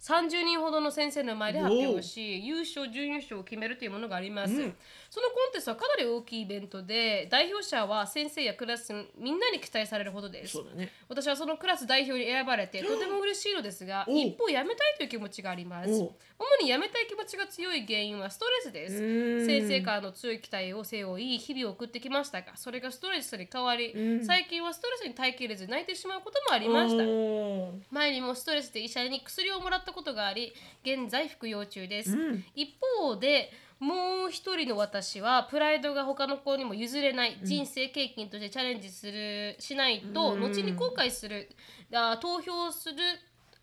[0.00, 4.74] 30人ほどの先生の前で発表し優勝準優勝を決めるというものがあります、うん。
[5.10, 10.56] そのコンテストはかなり大きいイベントで代表者は先生やクラスみんなに期待されるほどです。
[10.74, 10.90] ね。
[11.08, 15.90] 私はそのクラス代表に選ばれてとても嬉しいのですが一方辞めたいという気持ちがあります。
[15.90, 19.04] 主に辞めたい気持ちが強い原因はストレスです。
[19.04, 19.46] うん。
[19.46, 24.24] 先生からの強い期待を背負い日々を送ってきましたがそれがストレスに変わりうん。
[24.24, 27.04] 最近はストレスに耐えきれず泣いてしまうこともありました。
[27.90, 32.44] 前にもストレスで医者に薬をもらったことがあり現在服用中です、うん。
[32.54, 40.40] 一方でもう一人の私はプライドが他の子にも譲れない人生経験としてチャレンジするしないとうん。
[40.40, 41.48] 後に後悔する
[41.92, 42.96] あ投票する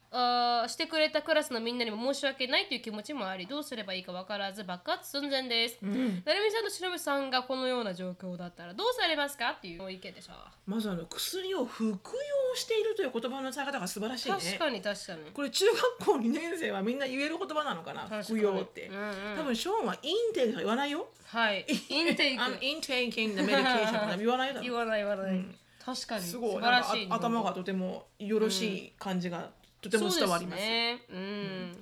[0.10, 5.78] あしてくれたクラスのみんなにも申し訳ないという気持ちもありどうすればいいか分からず爆発寸前です。
[5.82, 10.34] うんなるみさんとしのぶさんがこのような状況だったらどうされますかっていう意見でしょ
[10.66, 15.20] まずあの薬を服用しているという言葉の使い方が素晴らしいね確かに確かに。
[15.34, 18.08] これ中学校2年生はみんな言える言葉なのかな？
[18.24, 19.00] 服用って、うんう
[19.34, 21.08] ん多分ショーンはインテイク言わないよ？
[21.26, 21.66] はい。
[21.90, 22.58] インテイク I'm。
[22.62, 25.46] in taking the medication 言わないだ 言ろわない言わない。
[25.84, 26.26] 確かに。
[26.26, 27.08] すごい素晴らしい。
[27.10, 29.50] 頭がとてもよろしい感じが
[29.82, 31.80] とても伝わりますそうですね。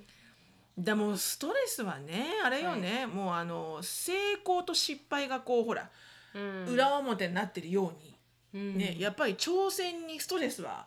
[0.78, 0.84] うん。
[0.84, 5.90] でもストレスはねあれよね、もうあの成功と失敗がこうほら、
[6.34, 6.66] うん。
[6.68, 8.16] 裏表になってるように、
[8.54, 10.86] うんねやっぱり挑戦にストレスは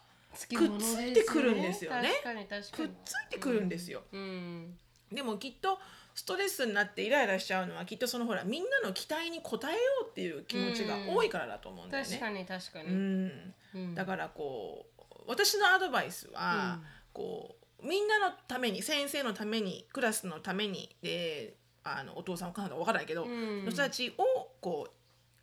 [0.49, 2.88] くっついてくるんですよね確かに確かに。
[2.88, 4.79] くっついてくるんですよ、うん。
[5.12, 5.79] でもきっと
[6.14, 12.11] ストレスになってイライラしちゃうのはきっとそのほらみんなの期待に応えようっていう気持ちが多いからだと思うんだよね。
[12.11, 12.88] 確かに確かに。
[12.88, 16.81] うんうんだからこう私のアドバイスは、
[17.18, 24.22] こうみんなのために先生のためにクラスのためにであのお父さんお母さんか分からないけど、うんの人たちを
[24.61, 24.90] こう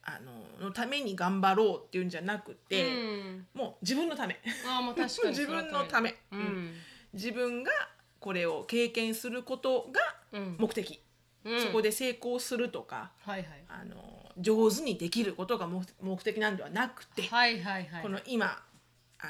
[0.03, 0.19] あ
[0.59, 3.47] ののために頑張ろうっていうんじゃなくて、うん。
[3.53, 5.29] もう自分のためああもう確かに。
[5.35, 6.73] 自分のため、ううんん。
[7.11, 7.71] 自分が
[8.19, 10.55] これを経験することがうん。
[10.59, 11.01] 目的、
[11.43, 13.65] うんそこで成功するとかはいはい。
[13.67, 18.01] あの上手にできることが目目的なんではなくて、はいはいはい。
[18.03, 18.63] この今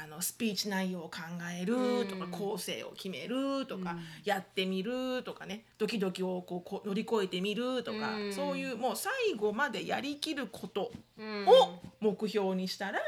[0.02, 1.18] あのスピーチ内容を考
[1.58, 13.00] えるとか、うん構成を決めるとか、うんやってみるとかねドキドキをこうこう乗り越えてみるとか、うんそういうもう最後までやりきることうんを目標にしたら、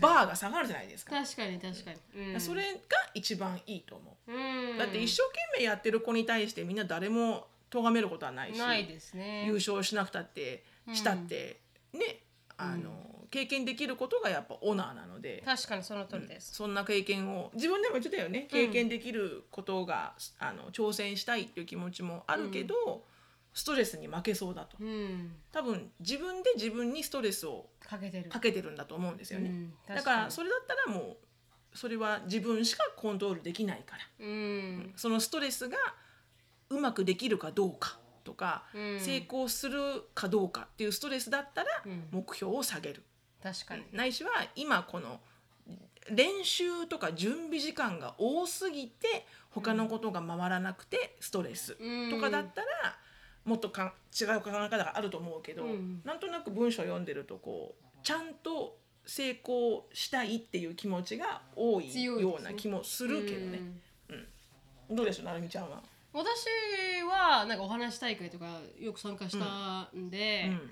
[0.00, 1.22] バーが下がるじゃないですか。
[1.22, 2.32] 確かに確かに。
[2.34, 2.78] うんそれが
[3.14, 4.32] 一番いいと思う。
[4.32, 4.78] うん。
[4.78, 8.58] だって一生懸命やってる子に対してみんな誰も咎めることはないし
[9.14, 9.44] ね。
[9.46, 11.60] 優勝しなくたってしたって、
[11.92, 12.20] ね
[12.56, 12.90] あの、
[13.30, 15.42] 経験できることがやっぱオナーなので。
[15.44, 16.54] 確かにその通りです。
[16.54, 18.48] そんな経験を自分でも言ってたよね。
[18.50, 23.04] 経験できることが、あの挑戦したいっていう気持ちもあるけど、
[23.52, 24.76] ストレスに負けそうだと。
[24.80, 25.34] うん。
[25.52, 28.30] 多分自分で自分にストレスをかけてる。
[28.30, 29.74] かけてるんだと思うんですよね、うん。
[29.86, 31.16] だからそれだったらも
[31.72, 34.26] うそれは自分しかコントロールできないから。
[34.26, 34.92] うん。
[34.96, 35.78] そのストレスが
[36.68, 39.00] うまくできるかどうかとか、うん。
[39.00, 42.08] 成功するかどうかっていうストレスだったらうん。
[42.10, 43.02] 目標を下げる、
[43.42, 43.84] 確かに。
[43.92, 45.20] ないしは今この
[46.10, 52.10] 練習とか準備時間が多すぎて他のことが回らなくてストレスうん。
[52.10, 52.68] とかだったら
[53.44, 56.02] もっとか違う考え方があると思うけど、うん。
[56.04, 58.76] なんとなく文章読んでるとこうちゃんと
[59.06, 63.60] 成功したいっていう気持ちが多いような気もするけどね。
[64.90, 65.80] どうでしょうなるみちゃんは？
[66.12, 66.26] 私
[67.08, 70.70] はなんかお話し大会とかよく参加したんで、うん。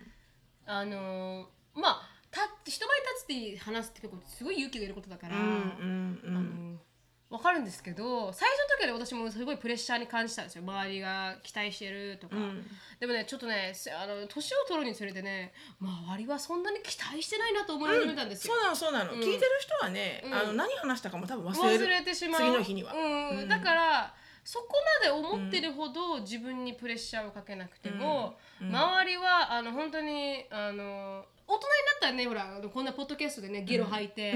[0.66, 3.04] あのーまあた人前に
[3.42, 6.72] 立つって話すって結構すごい勇気がいることだから、うんうんうあん。
[6.74, 6.78] の
[7.30, 10.62] わかるんですけど最初の時は私もすごいプレッシャーに感じたんですよ。
[10.62, 12.66] 周りが期待してるとか、うん。
[12.98, 19.20] でもねちょっとねせあの年を取るにつれてね周りはそんなに期待してないなと思い始めたんですよ、そうなのそうなの、うん。
[19.20, 20.34] 聞いてる人はね、うん。
[20.34, 21.84] あの何話したかも多分忘れる。
[21.84, 22.40] 忘れてしまう。
[22.40, 22.94] 次の日には。
[22.94, 23.28] うん。
[23.40, 23.48] うん。
[23.48, 24.68] だからそこ
[25.02, 28.68] まで思ってるほど自分にプレッシャーをかけなくても、うん。
[28.74, 34.34] 周りはあの本当にあの大人になったらねほらこんなポッドキャストでねゲロ吐いて、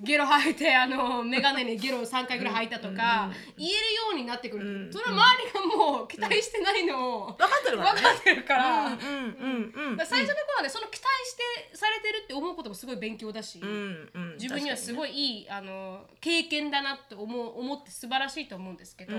[0.00, 8.00] ゲロ吐いてあの眼鏡にゲロを3回ぐらい吐いたとか、言えるようになってくる、うんそれは周りがもう期待してないのを分かってるからね。
[8.00, 8.98] 分かってるから。
[10.06, 11.34] 最初の頃はねその期待し
[11.70, 13.60] てされてるって思うこともすごい勉強だし、
[14.38, 15.10] 自分にはすごい。
[15.10, 19.12] いいいあの経験だなって思う思って素晴らしいと思うんですけど、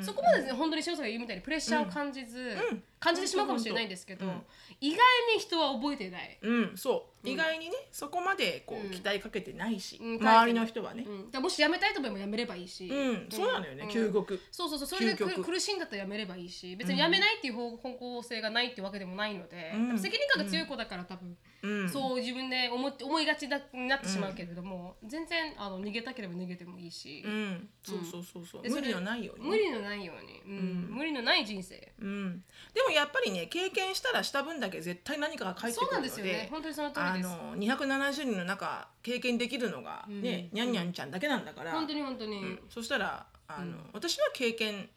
[0.00, 4.42] そこまでね本当に塩さんが言うみたいにプレッシャーを感じず、ん感じてしまうかもしれないんですけど、うん
[4.80, 4.98] 意外
[5.34, 6.38] に人は覚えてない。
[6.42, 7.11] うん、そう。
[7.24, 11.06] 意外にねそこまでこう期待かけてないし、うん周りの人はね。
[11.40, 13.88] もし辞めたいと思えば辞めればいいし、うん、そうなのよね、うん。
[13.90, 21.88] 究極そうそうそうそれで苦しんだったら辞めればいいし別に辞めないっていう方方向性がないってわけでもないので、責任感が強い子だから多分、うん。
[21.88, 27.22] そう自分で思って思いがちだになってしまうけれども、全然あの逃げたければ逃げてもいいし。
[27.24, 29.44] う、ん、そうそうそうそう、無理のないように。
[29.44, 30.88] ね、無理のないように、うん。
[30.90, 31.92] 無理のない人生。
[32.00, 32.44] うん、
[32.74, 36.48] でもやっぱりね経験したらした分だけ絶対何かが返ってそうなくるのでんですよね。
[36.50, 37.28] 本当にその通りです。
[37.28, 40.56] あの270人の中経験できるのがね、うん。
[40.56, 42.60] にゃんにゃんちゃんだけなんだから、本当に本当に、うん。
[42.68, 44.88] そしたらあの、私は経験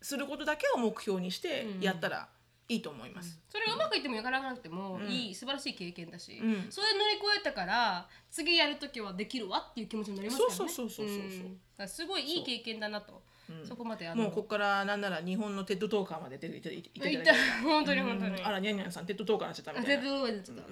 [0.00, 2.28] することだけを目標にしてやったら
[2.68, 3.38] いいと思います。
[3.48, 6.66] それがうまくいってもいかなくてもいい、素晴らしい経験だし、うん。
[6.70, 10.56] それ乗り越えたから次やるときはできるわっていう気持ちになりますからね。
[10.56, 11.16] そうそうそうそう
[11.76, 13.22] そうすごいいい経験だなと。
[13.62, 16.88] そこまであのもうここからなんなら日本のテッドトーカーまで出ていただいて。
[17.12, 17.32] いた。
[17.32, 18.42] だ本当に本当に。
[18.42, 20.00] あらにゃんにゃんさんテッドトーカーになっちゃったみたいな。
[20.00, 20.62] あ全部ちょっと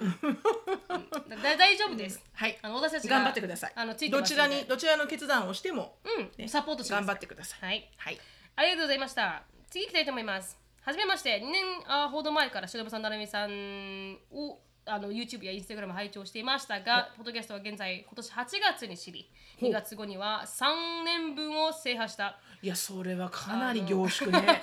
[1.35, 1.41] うん。
[1.41, 2.19] だ大丈夫です。
[2.33, 2.57] はい。
[2.63, 3.73] あの私たちが頑張ってください。
[3.75, 5.97] あのついてどちらにどちらの決断をしても
[6.39, 6.49] うん。
[6.49, 6.99] サポートします。
[7.01, 7.59] 頑張ってください。
[7.61, 7.91] はい。
[7.97, 8.19] はい。
[8.55, 9.43] ありがとうございました。
[9.69, 10.62] 次行きたいと思います。
[10.85, 24.61] はじめまして、2年あほど前から白山さん、成美さんをあの YouTube や Instagram 拝聴していましたが、ポッドキャストは現在、今年8月に知り、ほう2月後には3 年分を制覇したいやそれはかなり凝縮ね。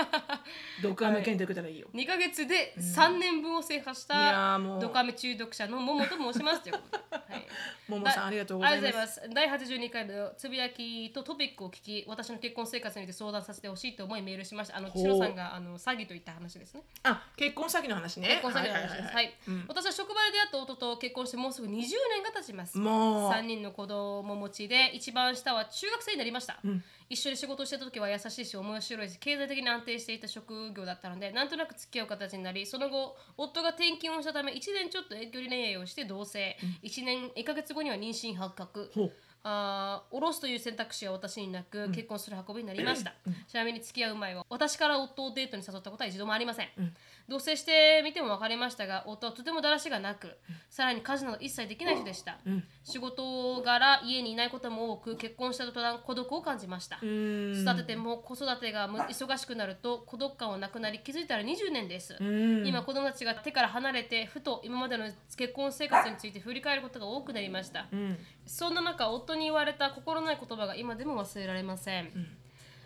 [0.83, 1.89] ドクアメ検定受けたらいいよ。
[1.93, 7.05] 2ヶ月で3年分を制覇しいやーもうたドカメ中毒者のももと申しますということで。
[7.35, 7.47] はい
[7.89, 8.87] ももさんありがとうございます。
[8.87, 9.69] ありがとうございます。
[9.69, 14.77] 第82回のつぶやきとトピックを聞き、私の結婚生活について相談させてほしいと思いメールしました。
[14.77, 16.83] あの、ほうシロさんがあの詐欺といった話ですね。
[17.03, 18.29] あ結婚詐欺の話ね。
[18.29, 18.93] 結婚詐欺の話です。
[18.93, 22.79] はいいははいはいうん私は職場で出会った夫と結婚してもうすぐ20年が経ちます。
[22.79, 26.61] もう3人の子供持ちで一番下は中学生になりました、
[27.09, 38.91] 一緒に仕事をしてた時は優しいし面白いし経済的に安定していた職業だったのでなんとなく付き合う形になりその後夫が転勤をしたため1年ちょっと遠距離恋愛をして同棲、1年1ヶ月後には妊娠発覚。
[39.43, 43.15] あー下ろすという選択肢は私になく、結婚する運びになりました、
[43.49, 46.69] ちなみに付き合う前は私から夫をデートに誘ったことは一度もありません、
[47.29, 50.37] 同棲してみても分かりましたが夫はとてもだらしがなく、
[50.69, 52.39] さらに家事など一切できない人でした、
[52.83, 62.67] 仕事柄家にいないことも多く結婚した途端孤独を感じました、育てても子育てがむ忙しくなると孤独感はなくなり気づいたら20年です、うん。
[62.67, 65.07] 今子供たちが手から離れてふと今までの
[65.37, 68.19] 結婚生活について振り返ることが多くなりました、うん。
[68.47, 72.11] そんな中夫に言われた心ない言葉が今でも忘れられません、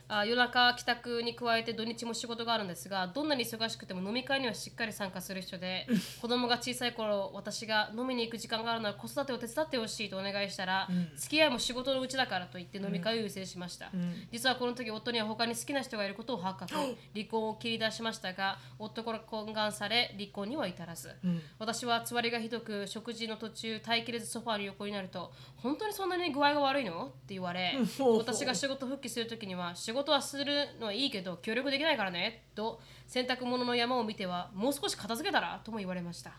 [0.06, 5.86] あ夜中帰宅に加えて土日も仕事があるんですがどんなに忙しくても飲み会にはしっかり参加する人で
[6.20, 13.90] 子供が小さい頃私が飲みに行く時間があるなら子育てを手伝ってほしいとお願いしたら、付き合いも仕事のうちだからと言って飲み会を優先しました、
[14.30, 21.10] 実はこの時夫には他に好きな人がいることを発覚離婚を切り出しましたが夫から懇願され離婚には至らず、
[21.58, 27.06] 私はつわりがひどく食事の途中耐えきれずソファーに横になると本当にそんなに具合が悪いの？
[27.06, 27.78] って言われ
[28.18, 36.32] 私が仕事復帰する時には仕事はするのはいいけど協力できないからねと洗濯物の山を見てはもう少し片付けたらとも言われました、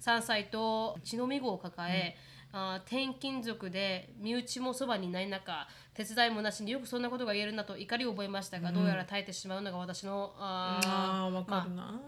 [0.00, 2.16] 3歳と血のみ子を抱え、
[2.56, 11.36] あー転勤族で身内もそばにいない中手伝いもなしによくそんなことが言えるんだと怒りを覚えましたが、どうやら耐えてしまうのが私のあー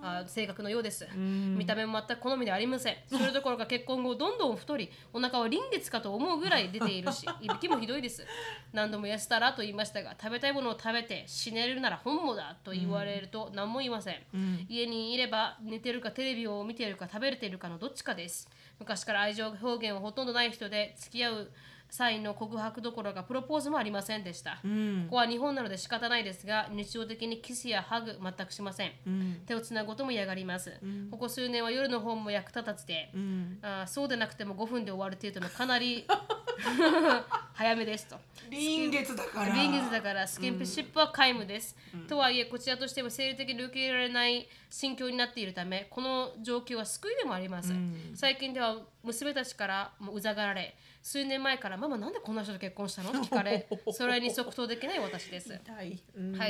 [0.03, 1.07] あ性格のようです、
[1.57, 2.97] 見た目も全く好みではありません。
[3.09, 8.27] それどころか結婚後どんどん太りお腹は臨月かと思うぐらい出ているしいびきもひどいです。
[8.73, 14.17] 何度も痩せたらと言いましたが食べたいものを食べて死ねるなら本望だと言われると何も言いません、
[14.69, 21.51] 家にいれば寝てるかテレビを見ているか食べれているかのどっちかです昔から愛情表現はほとんどない人で付き合う
[21.89, 28.93] 際の告白どころかプロポーズもありませんでした、ここは日本なので仕方ないですが日常的にキスやハグ全くしません、
[29.47, 30.73] 手をつなぐことも嫌がります、
[31.11, 33.11] ここ数年は夜の本も役立たずで、
[33.63, 36.07] あーそうでなくても5分で終わる程度のかなり
[37.53, 38.17] 早めですと。
[38.51, 39.55] 臨月だから。
[39.55, 41.77] 臨月だからスキンシップは皆無です、
[42.09, 47.73] とはいえこちらとしても生理的に受け入れられない心境になっているためこの状況は救いでもあります、
[48.15, 55.53] 最近では娘たちからもうざがられ数年前から「ママなんでこんな人と結婚したの?」と聞かれ それに即答できない私です。
[55.53, 56.03] はい、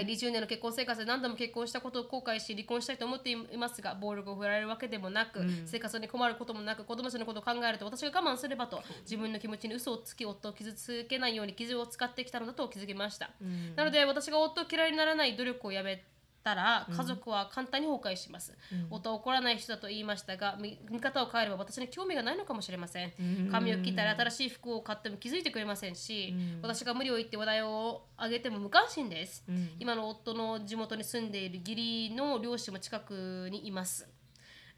[0.07, 13.33] 20年の結婚生活で何度も結婚したことを後悔し離婚したいと思っていますが暴力を振られるわけでもなく、生活に困ることもなく子供たちのことを考えると私が我慢すればと自分の気持ちに嘘をつき夫を傷つけないように傷を使ってきたのだと気づきました、
[13.75, 16.03] なので私が夫を嫌いにならない努力をやめ
[16.47, 18.57] たら家族は簡単に崩壊します、
[18.89, 29.45] 夫は怒らない人だと言いましたが見見方を変えれば私に興味がないのかもしれません、髪を切ったり新しい服を買っても気づいてくれませんし、私が無理を言って話題を上げても無関心です、
[29.81, 34.09] 今の夫の地元に住んでいる義理の両親も近くにいます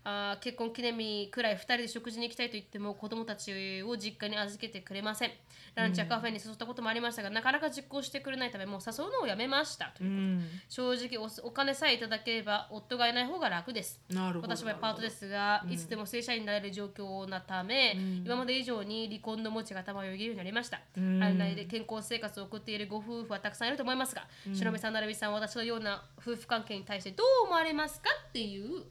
[0.08, 5.30] あー結婚記念日くらい2人で食事に行きたいと言っても子供たちを実家に預けてくれません。
[5.74, 9.92] ランチやカフェに誘ったこともありましたが、なかなか実行してくれないためもう誘うのをやめました。
[9.96, 14.00] ということで、正直おお金さえいただければ夫がいない方が楽です。
[14.08, 14.56] なるほど。
[14.56, 28.84] 私はパートですが、いつでも正社員になれる状況なため、今まで以上に離婚の持ちが頭をよぎるようになりました、案内で健康生活を送っているご夫婦はたくさんいると思いますが、篠見さん、成美さん、私のような夫婦関係に対してどう思われますかっていう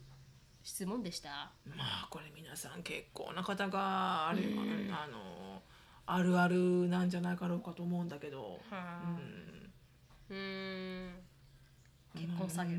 [0.68, 1.30] 質問でした？
[1.66, 4.42] まあこれ皆さん結構な方があれ、
[4.92, 5.62] あの
[6.06, 9.16] あるあるなんじゃないかろうかと思うんだけど、はあ。
[10.30, 11.12] うーん。
[12.14, 12.76] 結婚詐欺。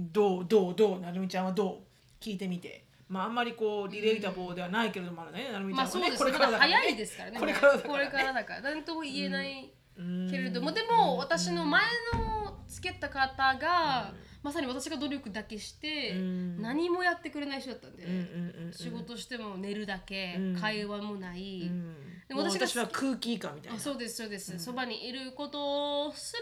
[0.00, 1.00] んどうどうどう？
[1.00, 1.76] なるみちゃんはどう？
[2.20, 2.84] 聞いてみて。
[3.08, 7.38] まああんまりこうリレータボーではないけれどもあるね、なるみちゃんはね、まあそうですこれからだから、ね、早いですからね。
[7.38, 8.60] これからだから、ね、これからだから。
[8.62, 11.84] 何とも言えないうんけれども、でも私の前
[12.14, 14.12] の付き合った方が、
[14.44, 16.60] まさに私が努力だけして、うん。
[16.60, 18.18] 何もやってくれない人だったんで、うんうんう
[18.64, 18.72] んうん。
[18.72, 20.56] 仕事しても寝るだけ、うん。
[20.60, 21.96] 会話もない、うん。
[22.28, 23.78] でも私が私は空気感みたいな。
[23.78, 26.34] あそうですそうです、そばにいることす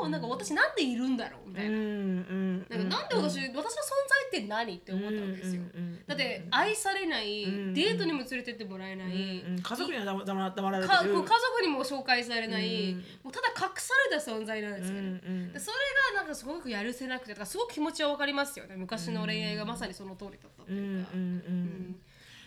[0.00, 1.76] らも、なんか私なんでいるんだろうみたいな。
[1.76, 5.62] なんかなんで私、私の存在って何って思ったわけですよ。
[6.08, 10.98] だって愛されない、んデートにも連れてってもらえない、うん家族には黙黙黙られてる。
[10.98, 12.98] 家族にも紹介されない、うん。
[12.98, 15.20] もうただ隠された存在なんですよね、
[15.58, 15.76] それ
[16.14, 18.76] がなんかすごくやるせなくてだからすごく気持ちはわかりますよね。
[18.76, 21.10] 昔の恋愛がまさにその通りだったってうんいうか、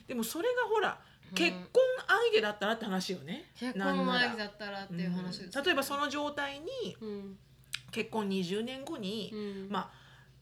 [0.07, 0.99] でもそれがほら
[1.33, 3.45] 結婚相手だったらって話よね。
[3.55, 5.65] 結婚の相手だったらっていう話です、うん。
[5.65, 7.37] 例えばその状態にうん。
[7.91, 9.69] 結婚20年後に、うん。
[9.69, 10.00] まあ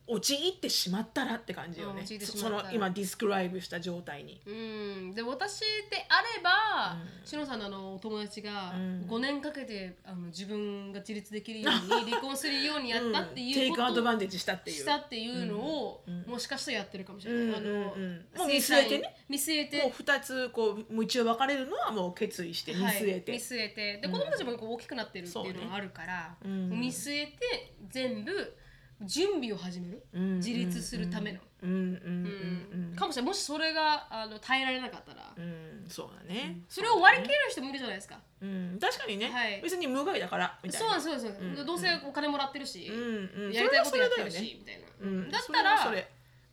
[0.09, 2.01] 陥ってしまったらって感じよね。
[2.01, 4.41] うんその今ディスクライブした状態に。
[4.45, 5.65] うん、で私で
[6.09, 7.27] あれば、うん。
[7.27, 9.05] しのさんのあのお友達がうん。
[9.07, 14.77] 5年かけてあの自分が自立できるように 離婚するようにやったってテいうことをイクアドバンテージしたっていう。
[14.77, 16.23] したっていうのを、うん。
[16.25, 17.43] もしかしたらやってるかもしれない。
[17.43, 18.01] うんあの、うん。
[18.01, 19.15] うんもう見据えてね。
[19.29, 19.83] 見据えて。
[19.83, 23.97] もう2つこう道を分かれるのはもう決意して見据えて、はい、見据えて。
[23.97, 26.35] で子供たちもこう大きくなってるっていうのがあるから、ね。
[26.45, 28.55] うん見据えて全部
[29.01, 32.95] 準備を始める、うん自立するための、うんうんうんうん。
[32.95, 35.85] かもしれないもしそれがあの耐えられなかったら、うんうん。
[35.89, 38.19] そうだね、それを割り切れる人もいるじゃないですか。
[38.41, 40.87] うん、確かにね、はい別に無害だからみたいな。
[41.01, 43.51] そうなんですそうなんどうせお金もらってるし、うんうん。
[43.53, 45.93] やりたいことやってるし、みたいな、うんだったら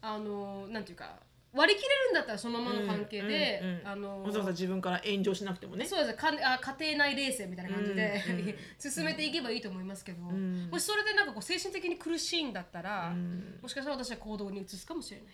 [0.03, 1.17] あのなんていうか
[1.57, 3.89] 割り切れるんだったらそのままの関係で、うんうんうん。
[3.89, 5.87] あのわざわざ自分から炎上しなくてもね。
[5.87, 6.17] そうです。
[6.17, 10.69] かんあ家庭内冷静みたいな感じで、うんうん進めていけばいいと思いますけど、ん。
[10.71, 13.59] もしそれでなんかこう精神的に苦しいんだったら、ん。
[13.63, 15.27] もしかしたら私は行動に移すかもしれない。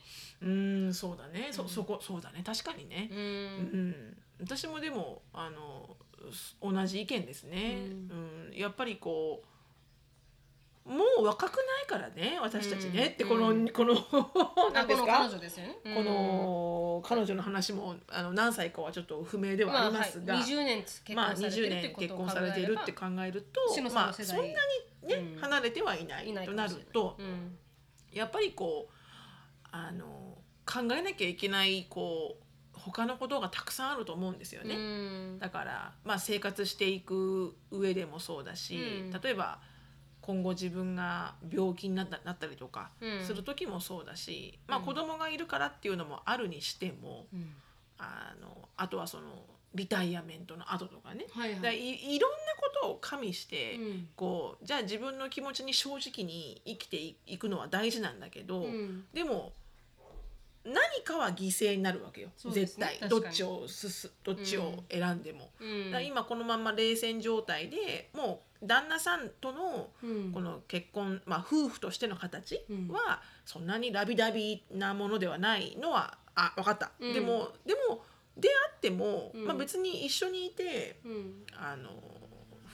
[0.42, 2.42] うんそうだね、そそこそうだね。
[2.44, 3.08] 確かにね。
[3.10, 3.18] う、ん。
[3.18, 4.16] うん。
[4.40, 5.96] 私もでもあの
[6.32, 7.78] す同じ意見ですね、
[8.50, 8.56] うん。
[8.56, 9.46] やっぱりこう
[10.84, 13.94] もう若くないからね私たちね、うんってこの、この
[14.68, 15.06] あ何ですか？
[15.06, 15.76] この彼女ですよね。
[15.84, 23.60] この彼女の話もあの何歳かはちょっと不明ではありますが、まあはい、20年結まあ婚されて20るってことを年結婚されているって考えると
[23.92, 24.48] まあそんなに
[25.08, 25.40] ね、うん。
[25.40, 27.58] 離れてはいないとなると、うん。
[28.12, 28.94] やっぱりこう
[29.70, 32.44] あの考えなきゃいけないこう
[32.78, 34.74] 他のことがたくさんあると思うんですよね。
[34.74, 35.38] うん。
[35.38, 39.20] だから、まあ、生活していく上でもそうだし、うん。
[39.20, 39.60] 例えば
[40.22, 43.24] 今後自分が病気になったなったりとかうん。
[43.24, 44.84] する時もそうだし、まあ、うん。
[44.84, 47.54] 子供がいるからっていうのもあるにしても、うん。
[47.98, 49.24] あのあとはその
[49.74, 51.60] リタイアメントの後とかね、はいはい。
[51.60, 54.08] だいいろんなことを加味して、うん。
[54.16, 59.04] こうじゃあ自分の気持ちに正直に生きていいくのは大事なんだけど、うん。
[59.12, 59.52] でも
[60.64, 63.08] 何かは犠牲になるわけよ、そうです絶対。
[63.08, 65.50] どっちをすすどっちを選んでも。
[65.60, 66.06] うん。
[66.06, 70.32] 今このまんま冷戦状態でもう旦那さんとのうん。
[70.32, 72.88] この結婚、まあ、夫婦としての形うん。
[72.88, 77.12] はそんなにラビダビなものではないのはあ分かった、うん。
[77.14, 78.04] でもでも
[78.36, 79.46] 出会っても、うん。
[79.46, 81.44] まあ、別に一緒にいてうん。
[81.56, 81.90] あの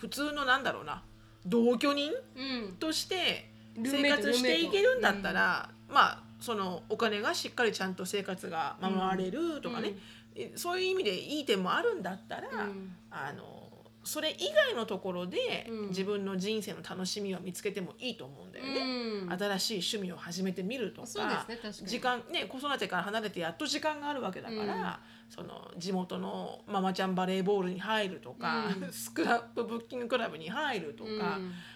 [0.01, 1.03] 普通のなんだろうな
[1.47, 2.77] 同居人うん。
[2.79, 3.51] として
[3.85, 9.95] 生活していけるんだったら、まあそのお金がしっかりちゃんと生活が守られるとかね、
[10.35, 12.97] えそういう意味でいい点もあるんだったら、うん。
[13.11, 13.58] あの
[14.05, 15.89] それ以外のところでうん。
[15.89, 18.81] 自分の人生の楽しみを見つけてもいいと思うんだよね。
[19.25, 19.33] うん。
[19.33, 28.91] 新しい趣味を始めてみるとかね時間ね子育てから離れてやっと時間があるわけだから、その地元のママちゃんバレーボールに入るとか、うん。
[28.93, 31.19] スクラップブッキングクラブに入るとか、うん。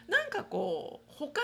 [0.08, 1.40] なんかこう他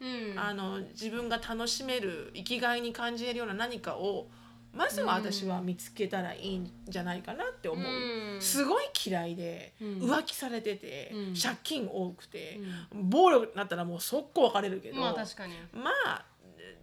[0.00, 0.38] にうん。
[0.38, 4.30] あの自分が楽しめる生きがいに感じれるような何かを
[4.78, 8.40] まずは私は見つけたらいいんじゃないかなって思う、うん。
[8.40, 9.88] すごい嫌いで、うん。
[9.98, 11.34] 浮気されてて、うん。
[11.34, 12.60] 借金多くて、
[12.92, 15.54] 暴力になったらもう速攻別れるけど、まあ確かに。
[15.72, 16.24] まあ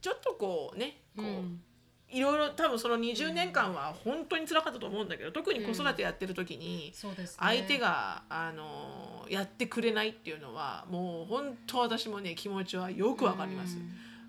[0.02, 1.62] ちょっとこうねこう、うん。
[2.10, 13.78] いろいろ多分その20年間は本当に辛かったと思うんだけど特に子育てやってる時に相手が、あのやってくれないっていうのはもう本当私もね気持ちはよくわかります。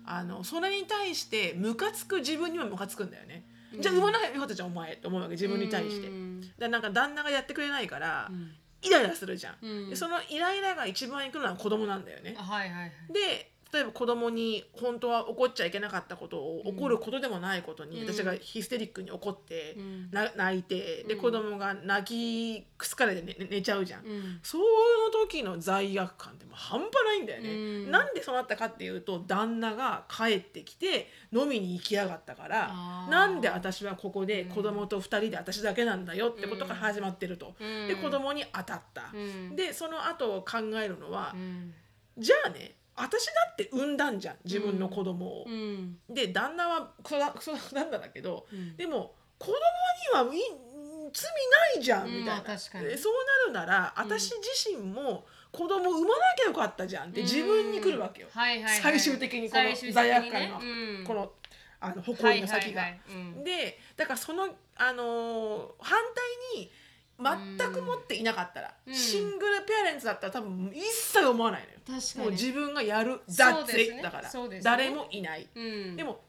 [0.05, 3.43] あのそれに対してムカつく自分にもムカつくんだよね。
[3.79, 6.07] じゃあ産まなきゃよかったじゃんお前って思うわけ自分に対して。
[6.07, 8.51] うんでなんか旦那がやってくれないから、ん
[8.81, 9.95] イライラするじゃん。
[9.95, 12.35] そのイライラが一番いくのは子供なんだよね。
[12.37, 18.13] あはいはいはいで例えば子供に本当は怒っちゃいけなかったことを、怒ることでもないことに、うん。
[18.13, 20.09] 私がヒステリックに怒って、うん。
[20.11, 21.21] な泣いてでうん。
[21.21, 24.05] 子供が泣きくすかれて寝寝ちゃうじゃん。
[24.05, 24.39] うん。
[24.43, 24.63] その
[25.11, 27.53] 時の罪悪感ってもう半端ないんだよね、う
[27.87, 27.91] ん。
[27.91, 32.73] なんでそうなったかっていうと旦那が帰ってきて飲みに行きやがったから
[33.09, 37.87] なんで私はここで子供と2人で私だけなんだよってことから始まってると、うん。
[37.87, 39.55] で子供に当たった、うん。
[39.55, 41.73] でその後考えるのは、うん。
[42.17, 45.45] じゃあね私だって産んだんじゃん自分の子供を。
[45.47, 45.97] うん。
[46.09, 48.75] で旦那はクソだクソなんだけど、うん。
[48.75, 49.53] でも子供
[50.23, 50.37] にはい
[51.13, 51.31] 罪
[51.75, 52.11] ないじゃんうん。
[52.11, 52.85] みたいな、まあ確かに。
[52.85, 53.13] でそう
[53.53, 61.03] なるなら私自身も子供産まなきゃよかったじゃんって自分に来るわけよ、はいはいはい最終的にこの罪悪感の、うん。
[61.05, 61.31] この
[61.79, 62.81] あの誇りの先が。
[62.81, 63.21] はいはいはい。
[63.37, 63.43] うん。
[63.43, 65.99] でだからその、あのー反
[66.53, 66.71] 対に
[67.19, 68.93] 全く持っていなかったら、うん。
[68.93, 71.99] シングルペアレンツだったら多分一切思わないのよ。
[71.99, 72.25] 確かに。
[72.25, 73.97] もう自分がやるだっそうですね。
[73.97, 74.61] てだから、そうですね。
[74.63, 75.47] 誰もいない。
[75.55, 75.95] うん。
[75.95, 76.21] でも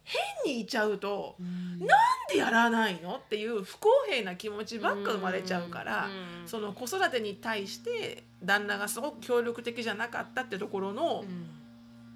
[0.45, 1.78] 変にいちゃうと、ん。
[1.80, 1.89] なん
[2.30, 6.07] でやらないのっていう不公平な気持ちばっか生まれちゃうから、
[6.41, 6.49] うん。
[6.49, 11.51] その子育てに対して旦那がすごく協力的じゃなかったってところの,、うん。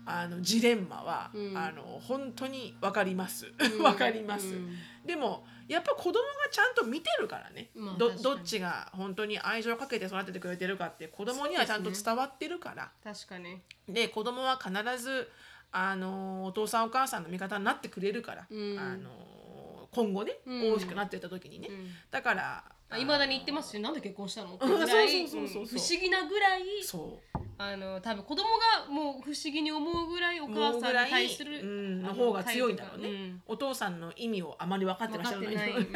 [0.06, 1.58] あのジレンマは、うん。
[1.58, 3.52] あの本当に分かります。
[3.58, 3.78] うん。
[3.84, 4.78] 分かります、うん。
[5.04, 6.18] でもやっぱ子供が
[6.50, 8.22] ちゃんと見てるからね、どまあ確かに。
[8.22, 12.90] どっちが本当に愛情をかけて育ててくれてるかって子供にはちゃんと伝わってるから。
[13.02, 13.60] 確かに。
[13.88, 15.30] で子供は必ず
[15.70, 18.78] あのお父さんお母さんの味方になってくれるから、うん。
[18.78, 20.72] あの今後ね、うん。
[20.74, 21.90] 大きくなっていった時にね、うん。
[22.10, 22.64] だから
[22.99, 23.82] いまだに言ってますよ。
[23.82, 24.55] なんで結婚したの？
[24.55, 25.26] ってうんぐらい。
[25.26, 25.47] 不思
[26.01, 27.38] 議なぐらいそう。
[27.59, 28.49] あの多分子供
[28.86, 33.43] がもう不思議に思うぐらいお母さんに対するうん、あの方が強いんだろうね、うん。
[33.47, 35.55] お父さんの意味をあまり分かってらっしゃらない。
[35.55, 35.70] ない。
[35.70, 35.86] うん。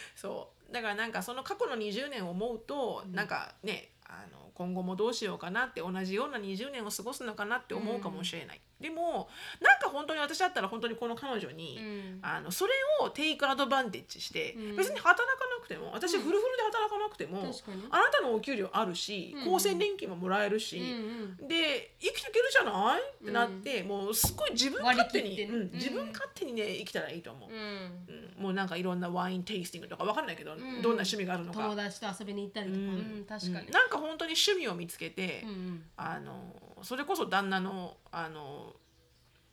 [0.16, 0.72] そう。
[0.72, 9.28] だからなんかその過去の20年を思うと、なんかねあの今後もどうしようかなって同じような20年を過ごすのかなって思うかもしれない、でも
[9.60, 12.18] なんか本当に私だったら本当にこの彼女に、うん。
[12.22, 14.76] あのそれをテイクアドバンテッジして、うん。
[14.76, 17.52] 別に働かなくても私フルフルで働かなくても、
[17.90, 19.54] あなたのお給料あるし、うん。
[19.54, 23.00] 厚生年金ももらえるし、うんで生きていけるじゃない？
[23.00, 25.44] ってなって、もうすごい自分勝手に、ね。
[25.44, 27.58] うん自分勝手にね生きたらいいと思う、うん。
[27.58, 27.64] うん。
[27.64, 30.58] うんもうなんかいろんなワインテイスティングとかわかんないけど、ん。
[30.58, 31.60] どんな趣味があるのか。
[31.60, 32.86] 友達と遊びに行ったりとか、う
[33.20, 33.66] ん確かに。
[33.66, 35.82] うん、なんか本当に趣味を見つけて、うんうん。
[35.96, 38.74] あのそれこそ旦那のあの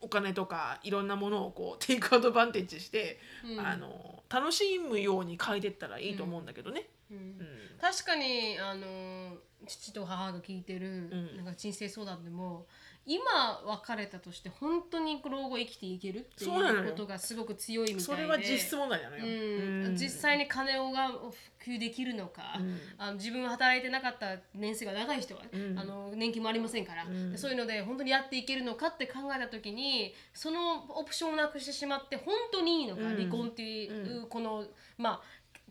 [0.01, 3.59] お金とかいろんなものをこう テイクアドバンテージして、うん。
[3.59, 6.89] あの楽しむように変えてったらいいと思うんだけどね。
[7.11, 7.17] うん。
[7.17, 7.37] うん。
[7.79, 9.37] 確かにあの
[9.67, 11.37] 父と母が聞いてる、ん。
[11.37, 12.67] なんか人生相談でも
[13.09, 18.01] 今別れたとして本当に老後生きていけるっていそうことがすごく強いみたいで。
[18.03, 19.23] それは実質問題なのよ。
[19.25, 19.85] うん。
[19.87, 19.95] うん。
[19.95, 21.33] 実際に金をが普
[21.71, 22.79] 及できるのか、うん。
[22.99, 25.79] あの自分が働いてなかった年数が長い人は、ん。
[25.79, 33.15] あの年金もありませんから、そういうので本当にやっていけるのかって考えた時にそのオプションをなくしてしまって本当にいいのか、うん。
[33.15, 34.65] 離婚っていう、この
[34.99, 35.21] まあ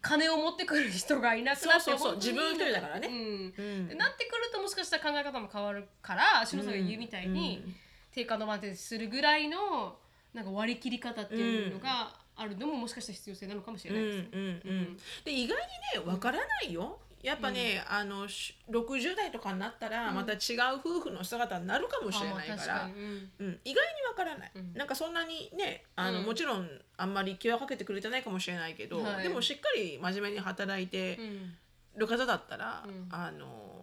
[0.01, 3.09] 金を持ってくる人がいなくなってそうそうそう自分一人だからね。
[3.09, 3.15] うん。
[3.15, 3.89] うん。
[3.89, 7.75] でなってくるともしかしたら考え方も変わるから篠さんが言うみたいに、うん。
[8.13, 9.97] テイクアドバンテージするぐらいの
[10.35, 14.29] なんか割り切り方っていうのがあるのももしかしたら必要性なのかもしれうんないです。
[14.33, 14.41] うん。
[14.41, 14.97] うん。
[15.25, 15.57] で意外
[15.95, 16.99] にねわからないよ。
[17.23, 20.39] やっぱね、あのし60代とかになったらまた違う
[20.79, 23.31] 夫婦の姿になるかもしれないから、うん。
[23.39, 24.73] うん、意外にわからない、うん。
[24.75, 26.27] なんかそんなにねあの、うん。
[26.27, 29.23] もちろんあんまり気はかけてくれてないかもしれないけど、はい。
[29.25, 31.55] でもしっかり真面目に働いてうん。
[31.97, 33.09] る方だったら、うん。
[33.11, 33.79] あの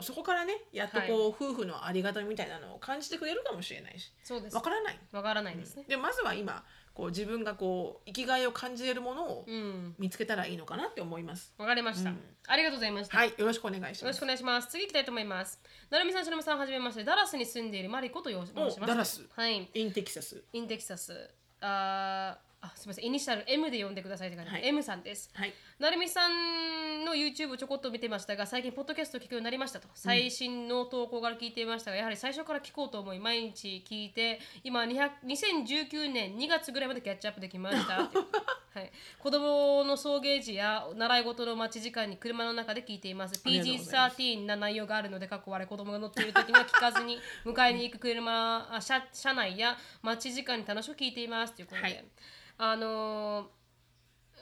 [0.00, 4.56] そこからねやっとこう、夫婦のありがたみみたいなのを感じてくれるかもしれないしそうです。
[4.56, 4.98] わからない。
[5.12, 5.84] わからないですね。
[5.88, 6.64] でまずは今
[6.96, 11.52] こう自分がこう生きがいを感じれるものをうん見つけたらいいのかなって思います。
[11.58, 12.18] わかりました、うん
[12.48, 13.18] ありがとうございました。
[13.18, 14.22] はい、よろしくお願いしますよろしく。
[14.22, 14.68] お願いします。
[14.68, 15.60] 次行きたいと思います。
[15.90, 17.04] なるみさん、しのぶさん、はじめまして。
[17.04, 18.80] ダラスに住んでいるマリコと申します。
[18.80, 19.68] ダラスはい。
[19.74, 20.44] インテキサス。
[20.52, 21.12] インテキサス。
[21.60, 23.04] ああすみません。
[23.04, 24.68] イニシャル M で呼んでくださいって感じで、はい。
[24.68, 25.30] M さんです。
[25.34, 25.52] はい。
[25.78, 29.88] なるみさんの YouTube をちょこっと見てましたが最近ポッドキャストを聞くようになりましたと。
[29.94, 38.02] 最新の投稿から聞いていましたが、やはり最初から聞こうと思い毎日聞いて今200 2019年2月ぐらいまでキャッチアップできました。
[38.02, 38.18] っ て
[38.76, 43.40] はい、子供の送迎時や習い事の待ち時間に車の中で聞いています。
[43.42, 44.16] ありがとうございます。
[44.16, 51.54] PG13 な内容があるので過去我々子供が乗っている時には聞かずに迎えに行く車あ車車内や待ち時間に楽しく聞いています。
[51.54, 52.04] ということで、はい
[52.58, 53.56] あのー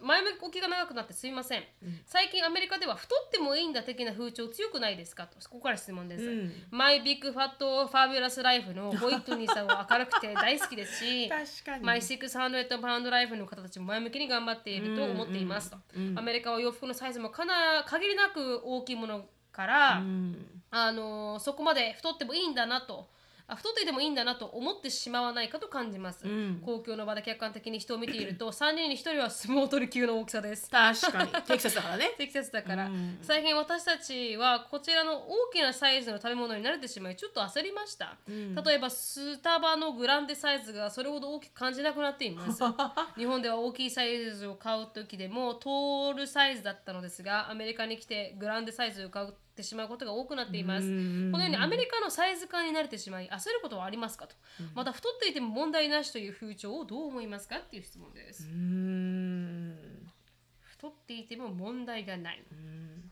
[0.03, 1.63] 前向きが長くなってすみません、
[2.05, 5.29] 最近アメリカでは太ってもいいんだ的な風潮強くないですか？
[5.29, 6.53] とここから質問です、うん。
[6.73, 11.31] マイビッグファットファビュラスライフのホイットニーさんは明るくて大好きですし
[11.81, 15.77] マイ600パウンドライフの方たちも前向きに頑張っていると思っていますと、
[16.17, 20.63] アメリカは洋服のサイズもかな限りなく大きいものから、うん。
[20.73, 23.09] あのーそこまで太ってもいいんだなと
[23.47, 26.63] あ太っていてもいいんだなと思ってしまわないかと感じます、ん。
[26.65, 30.71] 公共の場で客観的に人を見ていると 3人に1人は相撲取り級の大きさです。
[30.71, 31.33] 確かに。
[31.43, 32.15] テキサスだからね。
[32.19, 33.19] 適切だから、うん。
[33.23, 42.63] 最近私たちはこちらの大きなサイズの食べ物に慣れてしまいちょっと焦りました、例えばスタバのグランデサイズがそれほど大きく感じなくなっています。
[43.17, 50.87] 日本では大きいサイズを買う時でもトールサイズだったのですがアメリカに来てグランデサイズを買ってしまうことが多くなっています。
[50.87, 51.31] うん。
[51.33, 54.35] このようにアメリカのサイズ感に慣れてしまい焦ることはありますかと、
[54.75, 58.43] また太っていても問題なしという風潮をどう思いますかっていう質問です、
[60.61, 63.11] 太っていても問題がない、うん。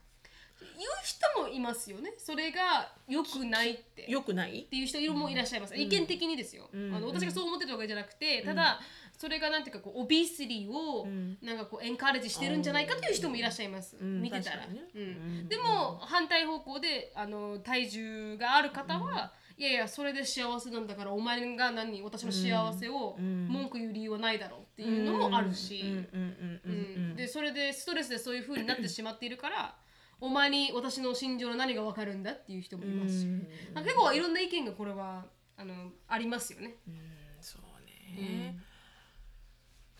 [0.59, 2.13] 言う人もいますよね。
[2.17, 4.09] それが良くないって。
[4.09, 4.61] よくない？
[4.61, 6.95] っていう人もいらっしゃいます、意見的にですよ、うん。
[6.95, 8.79] あの私がそう思ってたわけじゃなくて、ただ
[9.17, 11.37] それがなんていうかこうオビスリーをん。
[11.41, 14.21] なんかこうエンカレッジしてるんじゃないかという人もいらっしゃいます、ん。
[14.21, 14.85] 見てたら、ね。
[14.93, 15.01] うん。
[15.01, 15.49] うん。
[15.49, 25.89] でも反対方向であの体重がある方は、いやいやそれで幸せなんだからお前が何私の幸せを文句言う理由はないだろうっていうのもあるし、うん。
[25.89, 26.03] うん。
[26.03, 26.61] うん。
[26.65, 27.09] うん。
[27.09, 27.15] うん。
[27.15, 29.75] でそれでストレスでそういう風になってしまっているから
[30.19, 33.27] お前に私の心情の何が分かるんだっていう人もいますし、
[33.75, 35.25] 結構いろんな意見がこれは
[35.57, 36.75] あのありますよね。
[36.87, 36.95] うん。
[37.41, 38.57] そうね、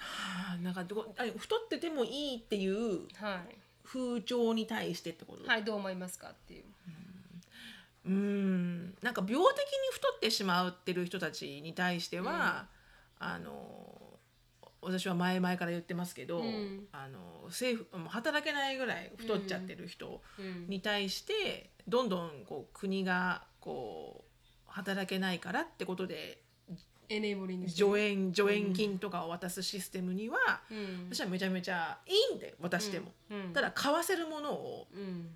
[0.04, 6.64] はあなんかどこあ太っててもいいっていうはい、風潮に対してってこと、はい、どう思いますかっていう。
[8.06, 8.96] うん。
[9.02, 9.44] なんか病的に
[9.92, 12.68] 太ってしまうってる人たちに対しては、
[13.20, 14.20] あの
[14.82, 16.88] 私は前々から言ってますけど、ん。
[16.92, 20.68] あの政府もう働けないぐらい太っちゃってる人うん。
[20.68, 26.43] に対してどんどんこう国がこう働けないからってことで
[27.16, 30.38] エネーブリング助援助援金とかを渡すシステムには、
[30.72, 31.08] うん。
[31.12, 33.54] 私はめちゃめちゃいいんで渡しても、うん。
[33.54, 35.30] ただ買わせるものをうん。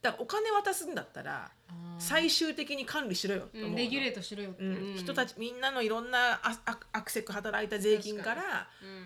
[0.00, 1.48] だからお金渡すんだったら
[2.00, 4.50] 最終的に管理しろよと思うレギュレートしろよ
[4.96, 8.42] 人たちみんなのいろんなああアクセク働いた税金から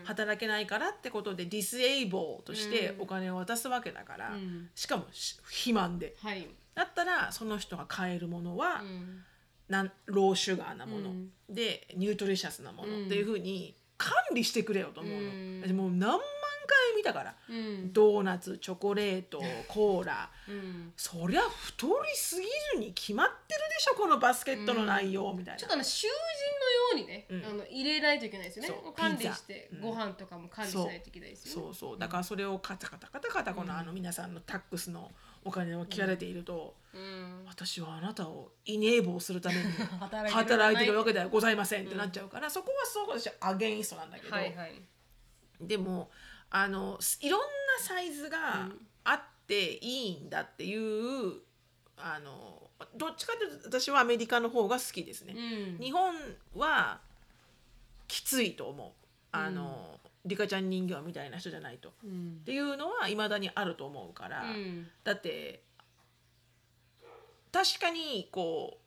[0.01, 0.07] うん。
[0.07, 4.71] 働けないからってことでディスエイボーとしてお金を渡すわけだから、うん。
[4.75, 6.15] しかもし肥満で。
[6.23, 9.23] はい、だったらその人が買えるものは、うん
[9.69, 11.31] なんローシュガーなもの、うん。
[11.49, 13.07] でニュートリシャスなもの、うん。
[13.07, 15.63] っていうふうに管理してくれよと思うの、うん。
[15.65, 16.21] 私もう何万
[16.67, 17.93] 回見たから、うん。
[17.93, 20.31] ドーナツチョコレート コーラ。
[20.49, 20.93] うん。
[20.97, 27.45] そりゃ太りすぎるに決まってるでしょこのバスケットの内容みたいな、ちょっとあの囚人のようにね、うん。
[27.45, 28.93] あの入れないといけないですよね。
[28.97, 29.81] 管理して、うん。
[29.81, 31.63] ご飯とかも管理しないといけないですよね。
[31.63, 31.99] そうそう。
[31.99, 35.11] だからそれをカタカタカタカタこのあの皆さんのタックスの
[35.47, 37.45] お金を切られていると、うん。
[37.47, 39.63] 私はあなたをイネーボーするために
[40.01, 44.83] 働 働いてるわけけではございませんってなっちゃうから、そこはすごく私はアゲインストなんだけど、はいはい。
[45.61, 46.11] でも
[46.51, 47.47] あのいろんな
[47.79, 48.69] サイズが
[49.05, 51.41] あっていいんだっていう、
[51.97, 55.35] あのどっちかというと私はアメリカの方が好きですね。
[55.37, 55.79] うん。
[55.79, 56.15] 日本
[56.57, 57.01] は
[58.09, 59.07] きついと思う。
[59.33, 59.96] あの、
[60.27, 61.93] リカちゃん人形みたいな人じゃないと。
[62.05, 62.39] うん。
[62.43, 64.89] っていうのはいまだにあると思うから、うん。
[65.05, 65.63] だって
[67.53, 68.79] 確かにこ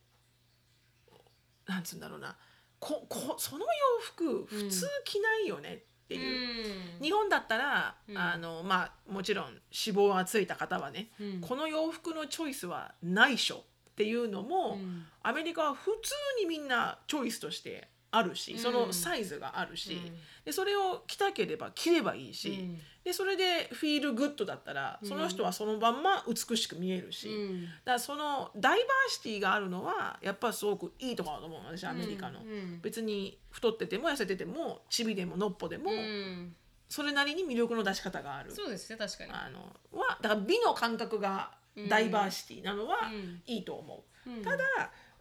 [1.67, 2.35] うなんつうんだろうな。
[2.79, 3.67] ここその洋
[4.01, 6.97] 服普通着ないよねっていう。
[6.97, 7.03] うん。
[7.03, 8.17] 日本だったら、うん。
[8.17, 11.41] あのまあもちろん脂肪がついた方はね、うん。
[11.41, 13.63] この洋服のチョイスはないしょ。
[13.91, 15.05] っていうのも、うん。
[15.23, 20.17] アメリカは普通にみんなチョイスとしてあるし、そのサイズがあるし、うん
[20.49, 22.79] でそれを着たければ着ればいいし、うん。
[23.03, 27.65] でそれでフィールグッドだったらその人はそのまんま美しく見えるし、うん。
[27.65, 32.81] だからそのダイバーシティがあるのはやっぱすごくいいところだと思うの私アメリカの、うん。
[32.81, 36.55] 別に太ってても痩せててもチビでものっぽでも、うん。
[36.87, 38.51] それなりに魅力の出し方がある。
[38.51, 39.31] そうですね確かに。
[39.31, 39.59] あの
[39.99, 41.51] はだから美の感覚が
[41.87, 43.43] ダイバーシティなのはうん。
[43.45, 44.41] いいと思う、うん。
[44.41, 44.63] ただ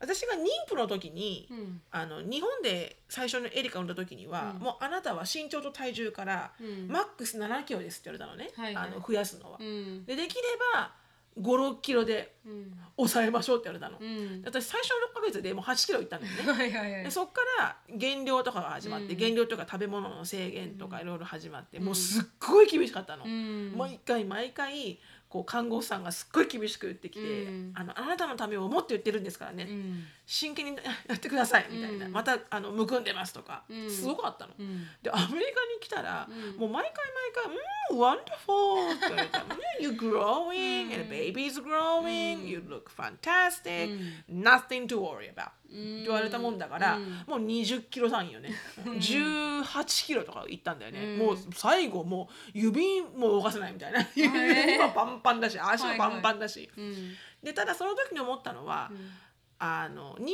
[0.00, 1.80] 私が妊婦の時に、うん。
[1.90, 4.62] あの日本で最初のエリカを産んだ時には、うん。
[4.62, 6.88] もうあなたは身長と体重から、うん。
[6.88, 8.90] マックス7キロですって言われたのね、はいはい。
[8.90, 9.58] あの増やすのは。
[9.60, 10.04] うん。
[10.04, 10.42] でできれ
[10.74, 10.92] ば
[11.40, 12.72] 56キロでうん。
[12.96, 13.98] 抑えましょうって言われたの。
[14.00, 14.42] うん。
[14.44, 16.42] 私最初の6ヶ月でもう8キロいったんだよね。
[16.50, 17.04] はいはいはい。
[17.04, 19.18] でそっから減量とかが始まって、うん。
[19.18, 23.24] 減量とか食べ物の制限とかいろいろ始まって、うんもうすっごい厳しかったの。
[23.24, 23.74] うん。
[23.76, 24.98] 毎回毎回
[25.28, 27.72] こう看護師さんがすっごい厳しく言ってきて、うん。
[27.74, 30.76] あのあなたのためを思って言ってるんですからね、うん真剣に
[31.08, 33.90] やってくださいみたいな、うんまたあのむくんでますとか、うん。
[33.90, 34.52] すごかったの。
[34.58, 34.86] うん。
[35.02, 35.46] でアメリカに
[35.80, 36.56] 来たら、うん。
[36.56, 37.56] もう毎回毎回
[37.90, 39.38] 「うん wonderful」って言われて
[39.80, 42.46] 「You're growing、うん and the baby's growing、うん。
[42.46, 43.94] you look fantastic、
[44.28, 45.94] う nothing to worry about」うん。
[45.96, 47.24] って言われたもんだから、うん。
[47.26, 48.54] もう20キロ単位よね。
[48.84, 51.18] 18キロとかいったんだよね、うん。
[51.18, 54.06] もう最後もう指も動かせないみたいな。
[54.14, 57.16] 指はパンパンだし足もパンパンだし、うん。
[57.42, 58.90] でただその時に思ったのは、
[59.60, 60.28] あの妊娠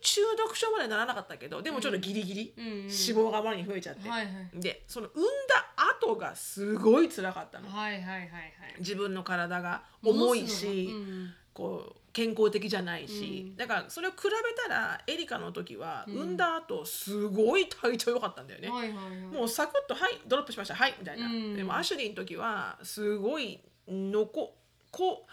[0.00, 4.60] 中毒症までならなかったけどでもちょっとギリギリ、うんうん脂肪があまりに増えちゃって、はいはい。
[4.60, 5.66] でその産んだ
[6.00, 7.68] 後がすごい辛かったの。
[7.68, 8.30] はいはいはいはい。
[8.78, 11.34] 自分の体が重いし、がうん。
[11.52, 13.56] こう健康的じゃないし、うん。
[13.56, 14.30] だからそれを比べ
[14.62, 16.14] たらエリカの時はうん。
[16.14, 19.18] 産んだ後すごい体調良かったんだよね、はいはいはい。
[19.36, 20.74] もうサクッと「はいドロップしました。
[20.74, 21.56] はい」みたいな、うん。
[21.56, 24.56] でもアシュリーの時はすごいのこ
[24.90, 25.26] こ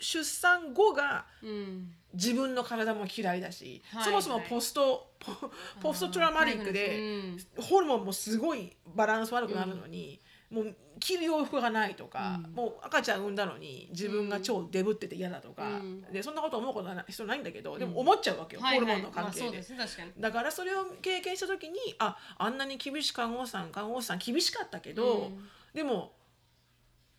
[0.00, 1.94] 出産後がうん。
[2.14, 10.18] 自分の体も嫌いだし、はいそもそもポストポポストトラウマリックで、うんホルモンもすごいバランス悪くなるのに、
[10.50, 12.54] もう着る洋服がないとか、うん。
[12.54, 16.00] もう赤ちゃん産んだのに自分が超デブってて嫌だとか、うん。
[16.10, 18.86] でそんなこと思うことはない必要ないんだけどでも思っちゃうわけよ、はいはい。
[18.86, 19.62] ホルモンの関係で。
[20.18, 25.48] だからそれを経験した時にああんなに厳しい看護師さん看護師さん厳しかったけど、うん。
[25.74, 26.12] でも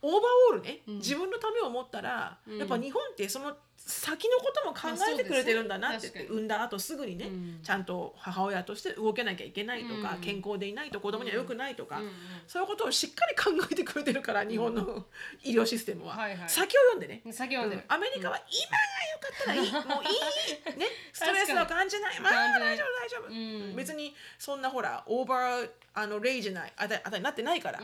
[0.01, 0.21] オーバー
[0.51, 0.95] オールね、うん。
[0.97, 2.57] 自分のためを思ったら、うん。
[2.57, 3.55] やっぱ日本ってその
[3.89, 7.59] 先のことも考えてくれてるんだなって言って、産んだ後すぐにね、うん。
[7.63, 10.21] ちゃんと母親として動けなきゃいけないとか、うん。
[10.21, 12.11] 健康でいないと子供には良くないとか、うんうん
[12.47, 15.05] そういうことをしっかり考えてくれてるから日本の
[15.43, 16.49] 医療システムは、はいはい。
[16.49, 17.83] 先を読んでね、先ほどうん。
[17.87, 22.19] アメリカは今が良かったらいい、もういい、ね、 ストレスを感じない。
[22.19, 23.33] まあ大丈夫大丈夫、う
[23.73, 23.75] ん。
[23.75, 27.79] 別にそんなほらオーバーあのレイじゃないあたあたになってないから、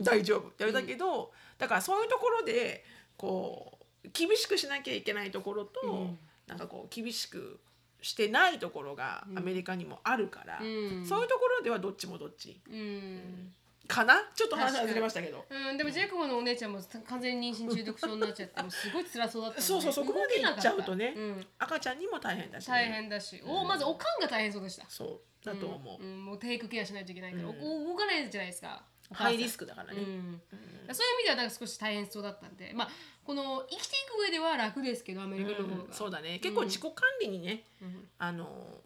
[0.00, 0.40] 大丈夫。
[0.40, 2.84] って言われたけど、だからそういうところで
[3.16, 3.73] こう
[4.12, 6.18] 厳しくしなきゃいけないところと、うん。
[6.46, 7.58] なんかこう厳しく
[8.02, 11.06] してないところがアメリカにもあるから、うん。
[11.06, 12.60] そういうところではどっちもどっち。
[12.70, 13.52] うん。
[13.86, 14.14] かな？
[14.34, 15.44] ちょっと話はずれましたけど。
[15.50, 19.62] うん、でもジェイコブのお姉ちゃんも完全に妊娠中毒症になっちゃってもうすごい辛そうだったね。
[19.62, 21.46] そうそうそこまで行っちゃうとねうん。
[21.58, 24.84] 赤ちゃんにも大変だし、ね、大変だし、おまずおかんが大変そうでした。
[24.88, 25.04] そ
[25.42, 26.20] うだと思う、ん。
[26.20, 26.24] ん。
[26.24, 28.82] もうテイクケアしないといけないから、動かないじゃないですか
[29.14, 32.88] ハイリスククだからね、うん、そういう意味ではなんか少し大変そうだったんでまあ
[33.24, 36.38] この生きていく上では楽ですけどアメリカの方が、うんそうだね。
[36.40, 38.08] 結構自己管理にね、うん。
[38.18, 38.82] あの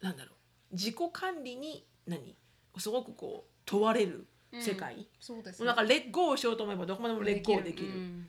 [0.00, 0.32] なんだろ
[0.72, 0.74] う。
[0.74, 2.34] 自己管理に何？
[2.78, 7.88] すごくこう問われる世界、そうですもうなんかレッゴーしようと思えばどこまでもレッゴーできる。
[7.88, 8.28] うん。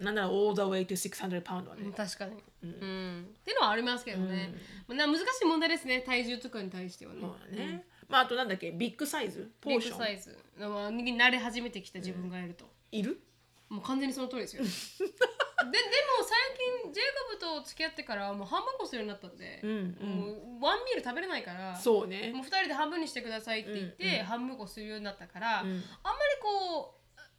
[0.00, 2.32] なんなら all the way to 600 pound はね、うん確かに、
[2.62, 3.26] うん。
[3.30, 4.54] っていうのはありますけどね、
[4.86, 6.02] まあ、な難しい問題ですね。
[6.02, 7.20] 体重とかに対してはね。
[7.20, 8.72] そうだね、まああとなんだっけ？
[8.72, 9.50] ビッグサイズ？
[9.60, 9.98] ポビッーション？
[9.98, 13.20] グサイズのに慣れ始めてきた自分がいると、いる？
[13.68, 14.62] もう完全にその通りですよ。
[14.68, 16.38] ででも最
[16.84, 17.06] 近ジェイ
[17.40, 20.08] コブと付き合ってからもう半分こするようになったんで、うんうん。
[20.52, 22.32] もうワンミール食べれないからそうね。
[22.32, 24.14] もう2人で半分にしてくださいって言って、うん。
[24.20, 24.24] うん。
[24.24, 25.68] 半分こするようになったから、うん。
[25.68, 25.82] あんまり
[26.40, 26.98] こう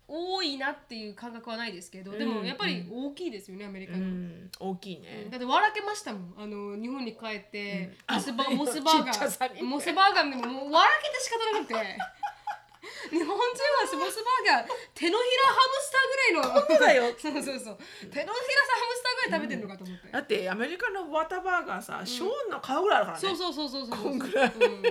[0.09, 4.05] 多いなっていう感覚はないですけどでもやっぱり大きいですよねアメリカうの。
[4.05, 6.33] ん大きいね、だって笑けましたもん。
[6.37, 8.15] あの日本に帰って、うん。
[8.15, 12.19] モスバあモスバーガーモスバーガーでももう笑けて仕方なくて。
[13.11, 16.67] 日本人はモスバーガー手のひらハムスターぐらいの。
[16.67, 17.03] そうだよ。
[17.19, 17.77] そうそうそう。
[18.07, 18.31] 手のひらハ
[18.87, 23.21] ムスターぐらい食べてるのかと思って、だってアメリカのワタバーガーさ、ショーンの顔ぐらいあるからね。
[23.21, 24.03] そうそうそうそうそう。
[24.03, 24.53] こんぐらい。
[24.53, 24.83] うん、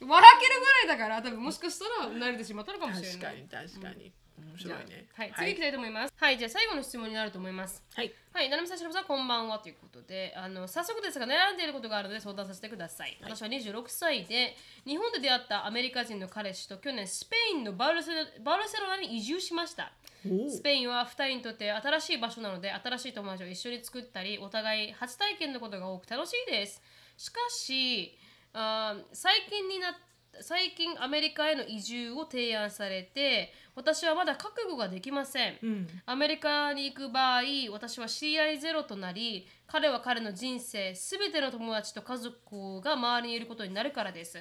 [0.00, 6.12] 笑けるぐらいだから多分もしかしたら慣れてしまったのかもしれない確かに確かに、面白いねはい、次行きたいと思います。
[6.16, 7.82] はい、じゃあ最後の質問になると思います。
[7.94, 13.16] はいはい、ななみさん、しのぶさん、こんばんはということで、あの早速ですが、悩んでいることがあるので相談させてください。
[13.22, 19.92] 私は26歳で、日本で出会ったアメリカ人の彼氏と去年、スペインのバルセロバルセロナに移住しました。
[20.26, 26.82] おスペインは2人にとって新しい場所なので、新しい友達を一緒に作ったり、お互い初体験のことが多く楽しいです。
[27.16, 28.18] しかし、
[28.58, 29.92] あー最近になっ
[30.40, 35.88] 最近アメリカへの移住を提案されて私はまだ覚悟ができません、うん。
[36.04, 44.38] アメリカに行く場合私は知り合いゼロとなり彼は彼の人生すべての友達と家族が周りにいることになるからです。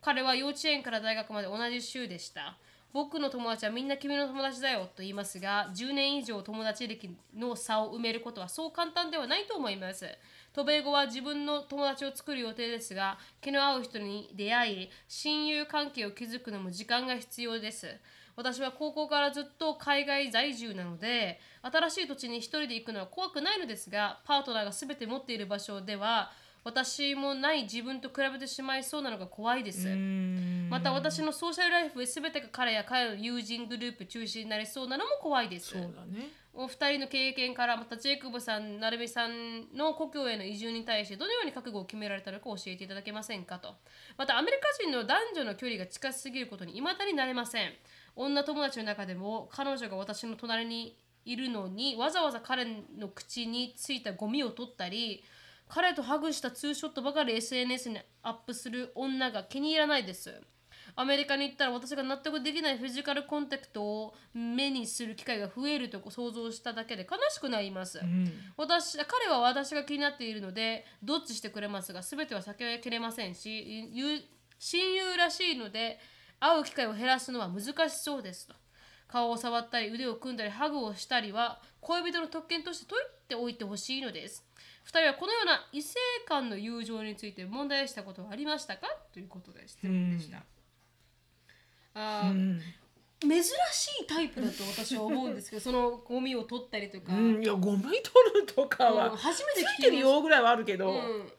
[0.00, 2.58] 彼は幼稚園から大学まで同じ州でした。
[2.92, 10.04] 僕の友達はみんな君の友達だよと言いますが10年以上友達歴の差を埋めることはそう簡単ではないと思います
[10.52, 17.98] 渡米後は自分の友達を作る予定ですが気の合う人に出会い親友関係を築くのも時間が必要です。
[18.34, 26.32] 私は高校からずっと海外在住なので新しい土地に一人で行くのは怖くないのですがパートナーが全て持っている場所では
[26.64, 29.88] 私もない自分と比べてしまいそうなのが怖いです
[30.68, 43.74] また私のソーシャルライフで全てが彼や彼の友人グループ中心になりそうなのも怖いですそうだねお二人の経験からまたジェイコブさん、成美さんの故郷への移住に対してどのように覚悟を決められたのか教えていただけませんかと。
[44.18, 47.72] またアメリカ人の男女の距離が近すぎることに未だになれません。
[48.16, 50.94] 女友達の中でも彼女が私の隣に
[51.24, 52.66] いるのにわざわざ彼
[52.98, 55.24] の口についたゴミを取ったり
[55.68, 60.42] 彼とハグしたツーショットばかり SNS にアップする女が気に入らないです。
[60.94, 68.00] アメリカに行ったら私が納得できないフィジカルコンタクトを目にする機会が増えると想像しただけで悲しくなります、
[68.56, 74.20] 私彼は私が気になっているのでどっちしてくれますが全ては避けきれませんしゆ
[74.58, 75.98] 親友らしいので
[76.38, 78.54] 会う機会を減らすのは難しそうですと。
[79.08, 84.42] 顔を触ったり腕を組んだりハグをしたりは恋人の特権として解いておいてほしいのです
[84.84, 88.86] 2人はこのような異性間の友情について問題したことはありましたか？
[89.12, 90.42] ということで質問でした、
[91.94, 92.60] あー
[93.20, 93.44] 珍し
[94.02, 97.42] いタイプだと私は思うんですけどそのゴミを取ったりとか、うん。
[97.42, 98.02] いやゴミ取る
[98.46, 101.32] とかうんは初めて聞きましてるよぐらいはあるけど、た、うん、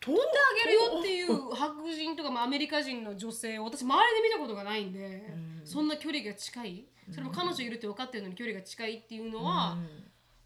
[0.00, 5.32] 取取ってあげるよっていう白人とか、まあ、アメリカ人の女性を私周りで見たことがないんで、
[5.64, 6.84] そんな距離が近い。
[7.10, 9.78] それも彼女いるって分かってるのに距離が近いっていうのは、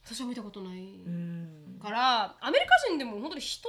[0.04, 0.78] 私は見たことない。
[0.78, 3.68] うんからアメリカ人でも本当に人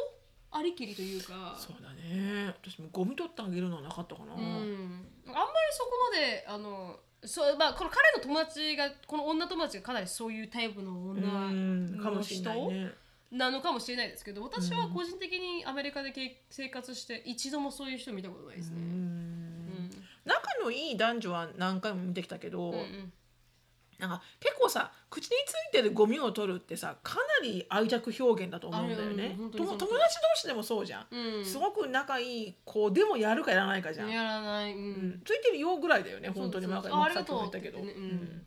[0.52, 1.56] ありきりというか。
[1.58, 2.54] そうだね。
[2.62, 12.92] 私もゴミ取ってあげるのはなかったかな、うん、あんまりそこまであのそうまあこの彼の友達がこの女友達がかなりそういうタイプの女のもしれない人ね。
[13.32, 18.78] なのかもしれないですけど私は個人的にアメリカでけ生活して一度もそういう人見たことないですね。
[18.78, 19.90] うん。
[20.24, 23.14] 仲のいい男女は何回も見てきたけど、うんうん
[24.04, 29.38] なんか結構さ口についてるゴミを取るってさかなり愛着表現だと思うんだよね。
[29.40, 29.46] う。
[29.46, 29.88] ん友達同
[30.36, 31.46] 士でもそうじゃん、うん。
[31.46, 34.80] すごく仲いい子でもやるかやらないかじゃん、やらない、うん。
[34.80, 35.22] うん。
[35.24, 37.36] ついてるよぐらいだよね本当にそうそうまありがとう。
[37.38, 37.88] も言ったけど、うん。
[37.88, 38.46] うん。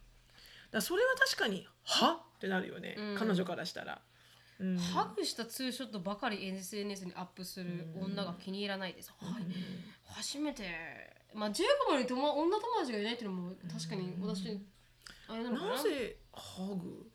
[0.70, 2.20] だそれは確かには？
[2.36, 3.16] ってなるよね、うん。
[3.16, 4.02] 彼女からしたら、
[4.60, 4.76] うん。
[4.76, 9.10] ハグしたツーショットばかり SNS にアップする女が気に入らないです。
[9.18, 9.44] はい、
[10.04, 10.64] 初めて、
[11.34, 14.60] まあ、ジェイコブに友女友達がいないっていうのも確かに私、
[15.28, 17.06] なぜハグ、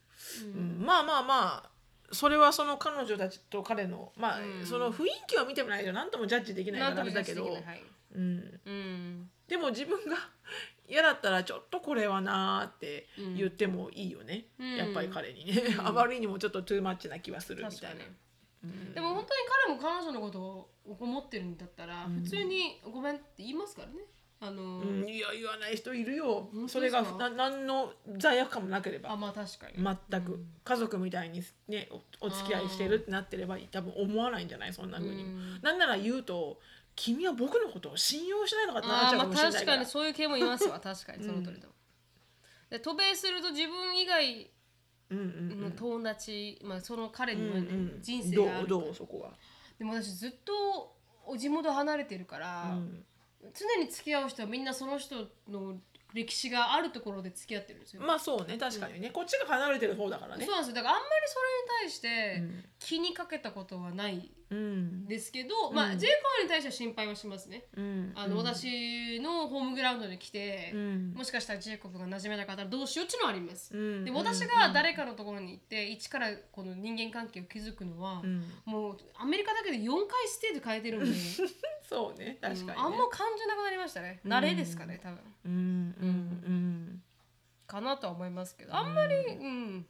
[0.56, 0.86] うん。
[0.86, 1.70] まあまあまあ
[2.12, 4.66] それはその彼女たちと彼のまあ、うん。
[4.66, 7.84] その雰囲気を見てもないと何ともジャッジできないからあれだけど、うん、はい。
[8.16, 9.30] うん。
[9.48, 10.18] でも自分が
[10.88, 13.08] 嫌だったらちょっとこれはなーって
[13.38, 14.76] 言ってもいいよね、うん。
[14.76, 18.00] やっぱり彼にね、 あまりにもちょっとトゥーマッチな気はするみたいな。
[18.00, 18.94] 確かに。
[18.94, 24.04] でも本当に彼も彼女のことを思ってるんだったら、普通にごめんって言いますからね。
[24.44, 26.50] あの、うん、いや言わない人いるよ。
[26.68, 29.12] それがな何の罪悪感もなければ。
[29.12, 29.74] あまあ確かに。
[30.10, 31.88] 全く、家族みたいにね
[32.20, 34.74] おお付き合いしてるってなってれば多分思わないんじゃない？
[34.74, 35.62] そんな風に、うん。
[35.62, 36.60] なんなら言うと
[36.96, 39.62] 君は僕のことを信用しないのかってなっちゃうかあーまあもしれないから。
[39.62, 40.80] 確かにそういう系もいますわ。
[40.82, 41.68] 確かにその通りだ、
[42.72, 44.52] で渡米すると自分以外
[45.12, 45.22] うんう
[45.56, 48.96] んの友達、まあ、その彼にはね、うんうん人生どうがあるどう？
[48.96, 49.34] そこは、
[49.78, 53.06] でも私ずっとお地元離れてるから、うん
[53.54, 55.16] 常に付き合う人はみんなその人
[55.50, 55.80] の
[56.14, 60.46] 歴史があるところで付き合ってるんですよ、まあそうね確かにね、こっちが離れてる方だからね。
[60.46, 60.76] そうなんですよ。
[60.76, 62.44] だからあんまりそれに対して
[62.80, 64.41] 気にかけたことはないうん
[65.08, 67.64] ですけど、まあ J カーに対しては心配はしますね。
[67.78, 68.12] うん。
[68.16, 71.14] あの、私のホームグラウンドに来て、うん。
[71.16, 74.06] もしかしたらジェイコブが馴染めなかったらどうしようっていうのはあります、うん。
[74.06, 78.44] で私が誰かのところに行って一からこの人間関係を築くのは、ん。
[78.66, 81.18] もうアメリカだけで4回ステージ変えてるんで
[81.88, 82.74] そうね確かに、ね。
[82.78, 84.20] あんま感じなくなりましたね。
[84.26, 85.20] 慣れですかね多分。
[85.46, 87.02] うんうん
[87.72, 89.86] かなとは思いますけどあんまりうん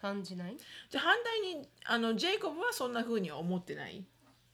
[0.00, 0.56] 感じない？
[0.90, 4.04] じゃあ反対にあのジェイコブはそんな風には思ってない？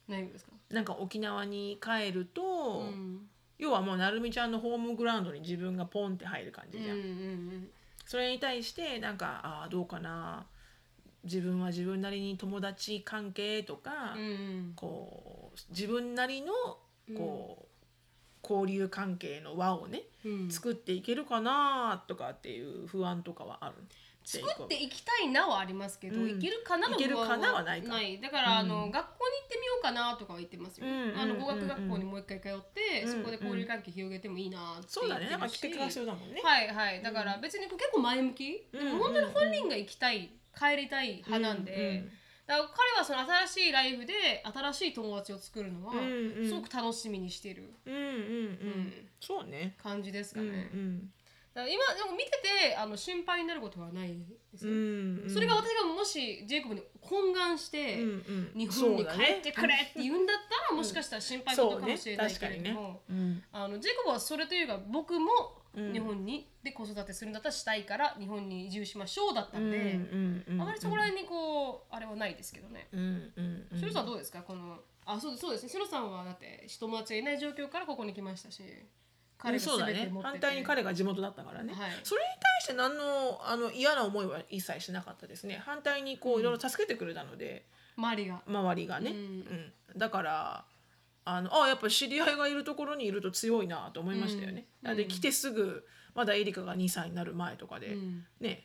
[0.09, 0.53] ないですか？
[0.71, 3.29] なんか沖縄に帰ると、うん。
[3.57, 7.69] 要はもうなるみちゃんのホームグラウンドに自分がポンって入る感じじゃん、うんうん
[8.07, 10.45] それに対してなんかああどうかな？
[11.23, 14.73] 自分は自分なりに友達関係とか、うんうん。
[14.77, 16.53] こう自分なりの
[17.17, 17.67] こう、
[18.43, 20.51] 交流関係の輪をね、うん。
[20.51, 23.77] 作っていけるかなとかっていう不安とかはある
[24.25, 26.31] 作っていきたいなはありますけど、うん。
[26.31, 27.95] いけるかなの不安かなはないか。
[28.23, 31.61] だから、あの学校に行ってみようかなとかは言ってますよ、うんあの語うん。
[31.61, 35.29] 学学校にもう一回通って、うんそこで交流関係広げてもいいなってそうだね。
[35.29, 37.03] なんか言ってるしきっかけが必要だもんね、はいはい。
[37.03, 42.13] だから別に結構前向き、うんでも本当に本人が行きたい帰りたい派なんで、うんうん
[42.47, 44.13] だから彼はその新しいライフで
[44.45, 46.47] 新しい友達を作るのはうんうん。
[46.47, 47.73] すごく楽しみにしてる。
[47.87, 49.75] うんうんうん、そうね。
[49.83, 50.71] 感じですかうんね。
[50.75, 51.11] うん
[51.63, 54.09] 今でも見ててあの心配になることはない
[54.53, 54.77] ですうよ。
[54.77, 55.31] ん。
[55.31, 58.59] それが私がもしジェイコブに懇願して、うんうん。
[58.59, 60.37] 日本に帰ってくれって言うんだっ
[60.69, 63.43] たら、もしかしたら心配事かもしれないけれども、うん。
[63.53, 65.31] あのジェイコブはそれというか僕も
[65.75, 65.93] うん。
[65.93, 69.81] 日本にで子育てするんだったらしたいから日本に移住しましょうだったうんんで、う
[70.17, 72.89] んうんあまりそこら辺にこうあれはないですけどね。
[72.93, 73.79] うんうんうん。
[73.79, 74.43] シロさんどうですか？
[74.43, 75.69] このあそうですそうですね。
[75.69, 78.63] シロさんはだって友達がいない状況からここに来ましたし
[79.45, 79.93] 彼がそうだね。
[79.93, 81.91] 全て持ってて、反対に彼が地元だったからね、はい。
[82.03, 85.63] それに対して何のあの嫌な思いは一切しなかったですね。
[85.65, 87.67] 反対にこういろいろ助けてくれたので、
[87.97, 88.43] 周りが。
[88.47, 89.17] 周りがね、うん。
[89.17, 89.21] う
[89.95, 89.99] ん。
[89.99, 90.65] だから
[91.25, 94.67] あのあやっぱ知り合いがいるところにいると強いなと思いましたよね。
[94.83, 98.65] うんで来てすぐまだエリカが2歳になる前とかで、うんね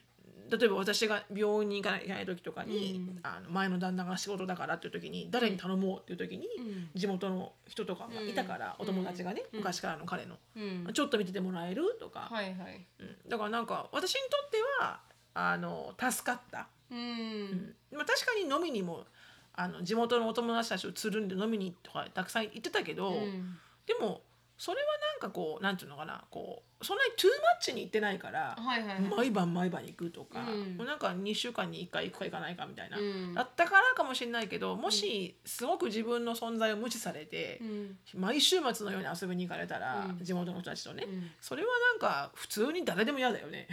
[0.49, 3.19] 例えば私が病院に行かなきゃいけない時とかに、うん。
[3.23, 6.89] あの前の旦那が仕事だからっていう時に誰に頼もうっていう時に、うん。
[6.95, 8.83] 地元の人とかがいたから、うん。
[8.83, 9.59] お友達がね、うん。
[9.59, 10.89] 昔からの彼の、うん。
[10.93, 12.85] ちょっと見ててもらえるとか、はいはい。
[12.99, 13.29] うん。
[13.29, 14.99] だからなんか私にとっては
[15.33, 16.67] あの助かった。
[16.91, 17.75] うん、うん。
[17.93, 19.05] まあ、確かに飲みにも
[19.53, 23.57] あの地元のお友達たちとつるんで飲みにとかたくさん行ってたけど、うん。
[23.85, 24.21] でも
[24.57, 29.01] それはなんかこうなんていうのかなこうそんなにトゥーマッチに行ってないから、はいはいはい。
[29.01, 30.77] 毎晩毎晩行くとか、うん。
[30.77, 33.33] もうなんか2週間に1回行くか行かないかみたいな、うん。
[33.33, 38.21] だったからかもしれないけどもしすごく自分の存在を無視されてう、ん。
[38.21, 40.23] 毎週末のように遊びに行かれたら、うん。
[40.23, 41.31] 地元の人たちとね、うん。
[41.41, 43.67] それはなんか普通に誰でも嫌だよね、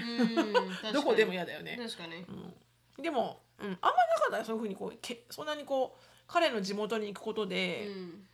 [0.93, 1.79] どこでも嫌だよね。
[1.81, 2.17] 確かに。
[2.17, 8.27] うん、でも、うん、あんまなかったよそういうふうにこうけそんなにこう彼の地元に行くことうで、ん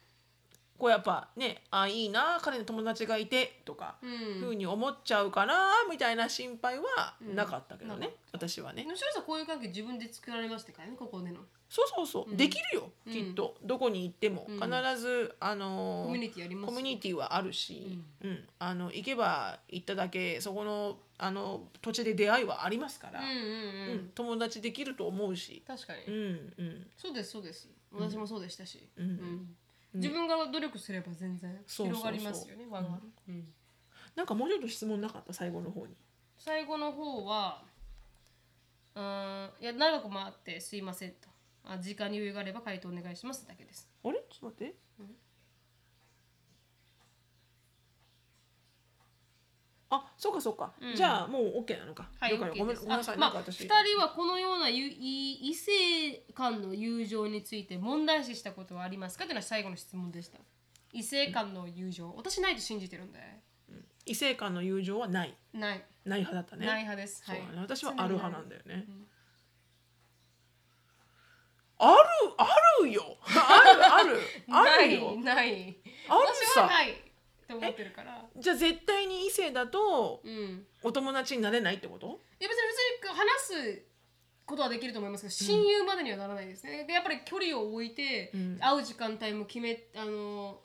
[0.82, 4.06] こうやっぱねあいいな彼の友達がいてとか、う
[4.40, 8.82] ふうんに思っちゃうかなみたいな心配はなかったけどね、うん私はね。
[8.82, 11.36] 吉野さんこういう関係自分で作られましたからねここでの。
[11.68, 12.36] そうそうそう、うん。
[12.36, 13.12] できるよ、うん。
[13.12, 13.54] きっと。
[13.62, 14.44] どこに行っても。
[14.48, 14.60] うん。
[14.60, 14.70] 必
[15.00, 18.44] ず、あのコミュニティありますコミュニティはあるし、うん。
[18.58, 25.62] あの行けば行っただけそこのあの土地で出会いはありますから、うんうんうん、うん友達できると思うし。
[25.64, 26.86] 確かに、うんうん。
[26.96, 27.68] そうですそうです。
[27.92, 29.04] 私もそうでしたし、うん。
[29.04, 29.56] うん
[29.95, 33.53] 自分が努力すれば全然広がりますよね輪が、うん。
[34.16, 35.32] なんかもうちょっと質問なかった？
[35.32, 35.95] 最後の方に。
[36.38, 37.62] 最後の方は
[38.95, 41.28] うーんいや長く回ってすいませんと。
[41.64, 43.88] あ時間に余裕があれば回答お願いしますだけです。
[44.05, 44.18] あれ？
[44.30, 44.74] ちょっと待って。
[49.97, 50.72] あ、そうかそうか。
[50.80, 52.09] うんじゃあもう OK なのか。
[52.18, 53.16] はい了解 OK ごめんですごめんなさい。
[53.16, 53.64] あまあ、なんか私。
[53.64, 55.72] 2人はこのようなゆい異性
[56.34, 59.24] 間の友情について問題視したことはありますか？
[59.24, 60.38] というのは最後の質問でした
[60.93, 63.18] 異性間の友情私ないと信じてるんで
[64.07, 65.36] 異性間の友情はない。
[65.53, 66.66] ない、ない派だったね。
[66.66, 67.61] ない派ですはいそうだね。
[67.61, 68.74] 私はある派なんだよね。
[68.76, 69.07] ん
[71.78, 71.99] ある
[72.38, 72.47] あ
[72.84, 73.03] るよ。
[73.24, 74.20] あるある
[74.51, 75.16] あるよ。
[75.16, 75.76] ないない
[76.09, 76.55] あるさ。
[76.55, 77.01] 私はない
[77.53, 78.24] と思ってるから。
[78.36, 80.66] じゃあ絶対に異性だとうん。
[80.82, 82.07] お友達になれないってこと？
[82.40, 82.62] いや別に
[83.09, 83.82] 話す
[84.44, 88.59] ことはできると思いますけど親友までにはならないですね、でやっぱり距離を置いて、うん。
[88.59, 90.59] 会う時間帯も決めあの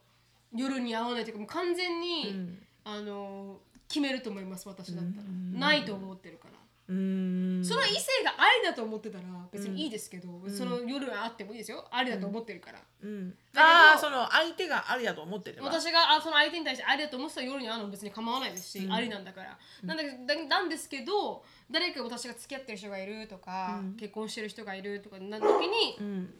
[0.55, 2.59] 夜に会わないというかもう完全に、うん。
[2.83, 5.59] あの決めると思います私だったら、うん。
[5.59, 6.53] ないと思ってるから、
[6.89, 7.65] うーん。
[7.65, 11.85] その異性がありだと思ってたら別にいいですけど、その夜会ってもいいですよ。
[11.91, 13.29] ありだと思ってるから、うん。
[13.29, 15.67] だけどああその相手がありだと思ってれば。
[15.67, 23.95] 私があその相手に対してありだと思ってたら夜に会うのも別に構わないですし、ありなんだから、なんだけどだなんですけど誰か私が付き合ってる人がいるとか、うん。
[23.95, 26.33] 結婚してる人がいるとかな時にうん。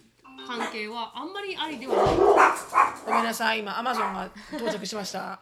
[0.47, 2.15] 関係はあんまりありではない。
[3.05, 3.59] ごめんなさい。
[3.59, 5.39] 今アマゾンが到着しました。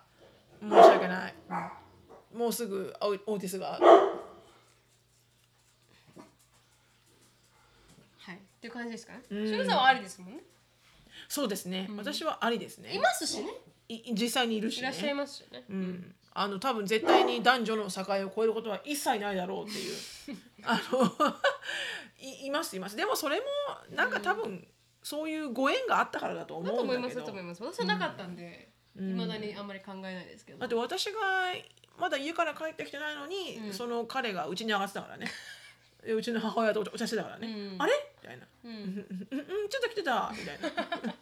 [0.61, 1.35] 申し訳ない、
[2.33, 3.77] もうすぐオーティスが
[8.17, 9.21] はいっていう感じですかね？
[9.29, 9.47] うん。
[9.47, 10.39] しゅうさんはありですもんね。
[11.29, 12.93] そうですね、私はありですね。
[12.93, 13.47] いますしね。
[13.87, 14.81] い実際にいるしね。
[14.81, 20.37] いらっしゃいますしね、うん、あの多分絶対に男女の境を超えることは一切ないだろうっていう。
[20.65, 21.05] あの
[22.19, 22.95] いいますいます。
[22.95, 23.45] でもそれも
[23.91, 24.67] なんか多分
[25.03, 26.99] そういうご縁があったからだと思うんだけど。
[27.01, 27.63] ますだと思います。
[27.63, 29.17] 私はなかったんでいうん。
[29.27, 30.59] だにあんまり考えないですけど。
[30.59, 31.19] だって私が
[31.97, 33.73] まだ家から帰ってきてないのに、うん。
[33.73, 35.27] その彼がうちに上がってたからね。
[36.03, 37.81] でうちの母親とお茶してたからね、うん。
[37.81, 37.93] あれ？
[37.93, 38.45] みたいな。
[38.63, 41.15] ううんんうんうんちょっと来てたみたいな。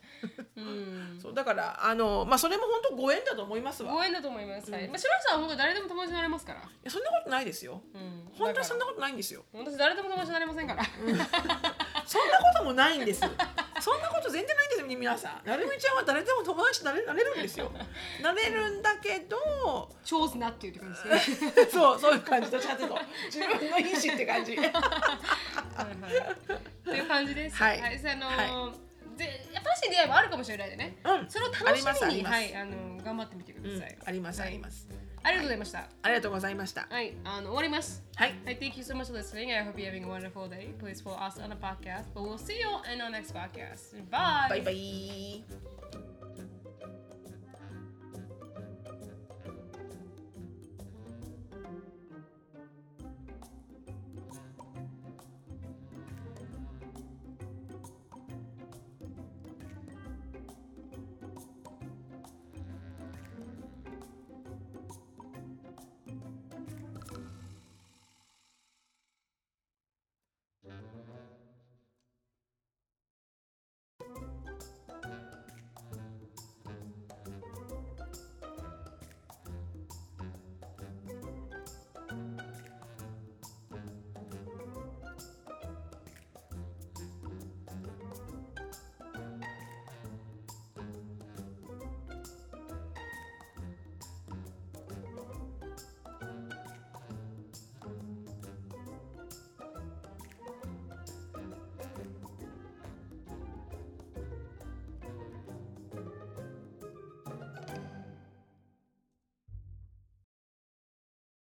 [0.56, 1.20] うん。
[1.22, 3.92] そうだからあのまあそれも本当ご縁だと思いますわ。
[3.92, 4.88] いご縁だと思います、はい。
[4.88, 7.82] まあ、白石さんは本当に誰でも友達になれますから、やそんなことないですよ。
[7.94, 9.44] うん、本当はそんななことないんですよ。
[9.54, 10.84] 私誰でも友達になれませんから、
[12.06, 13.24] そんなこともないんです
[13.84, 15.48] そんなこと全然ないんですよ皆さん。
[15.48, 17.70] なるみちゃんは誰でも友達になれなれるんですよ。
[18.24, 21.10] なれるんだけど上手なっていう感じ。
[21.10, 23.00] ですねそうそういう感じどっちかというと。
[23.26, 24.56] 自分の意思って感じ。
[24.56, 24.74] はいはい。
[26.86, 27.58] という感じです。
[27.58, 27.82] はい。
[27.82, 28.74] はい、あのーは
[29.18, 30.98] で新しい出会いもあるかもしれないでね。
[31.04, 31.30] うん。
[31.30, 33.98] それを楽しみに、はい、あの頑張ってみてくうんださい。
[34.06, 34.88] ありますはいあります
[35.23, 35.79] ありがとうございました。
[36.03, 38.03] ありがとうございましたはい、あの終わります。
[38.17, 39.53] はいはい、thank you so much for listening.
[39.53, 40.75] I hope you're having a wonderful day.
[40.79, 42.05] Please follow us on the podcast.
[42.15, 43.97] But we'll see you in our next podcast.
[44.11, 44.49] Bye.
[44.49, 45.45] バイバイ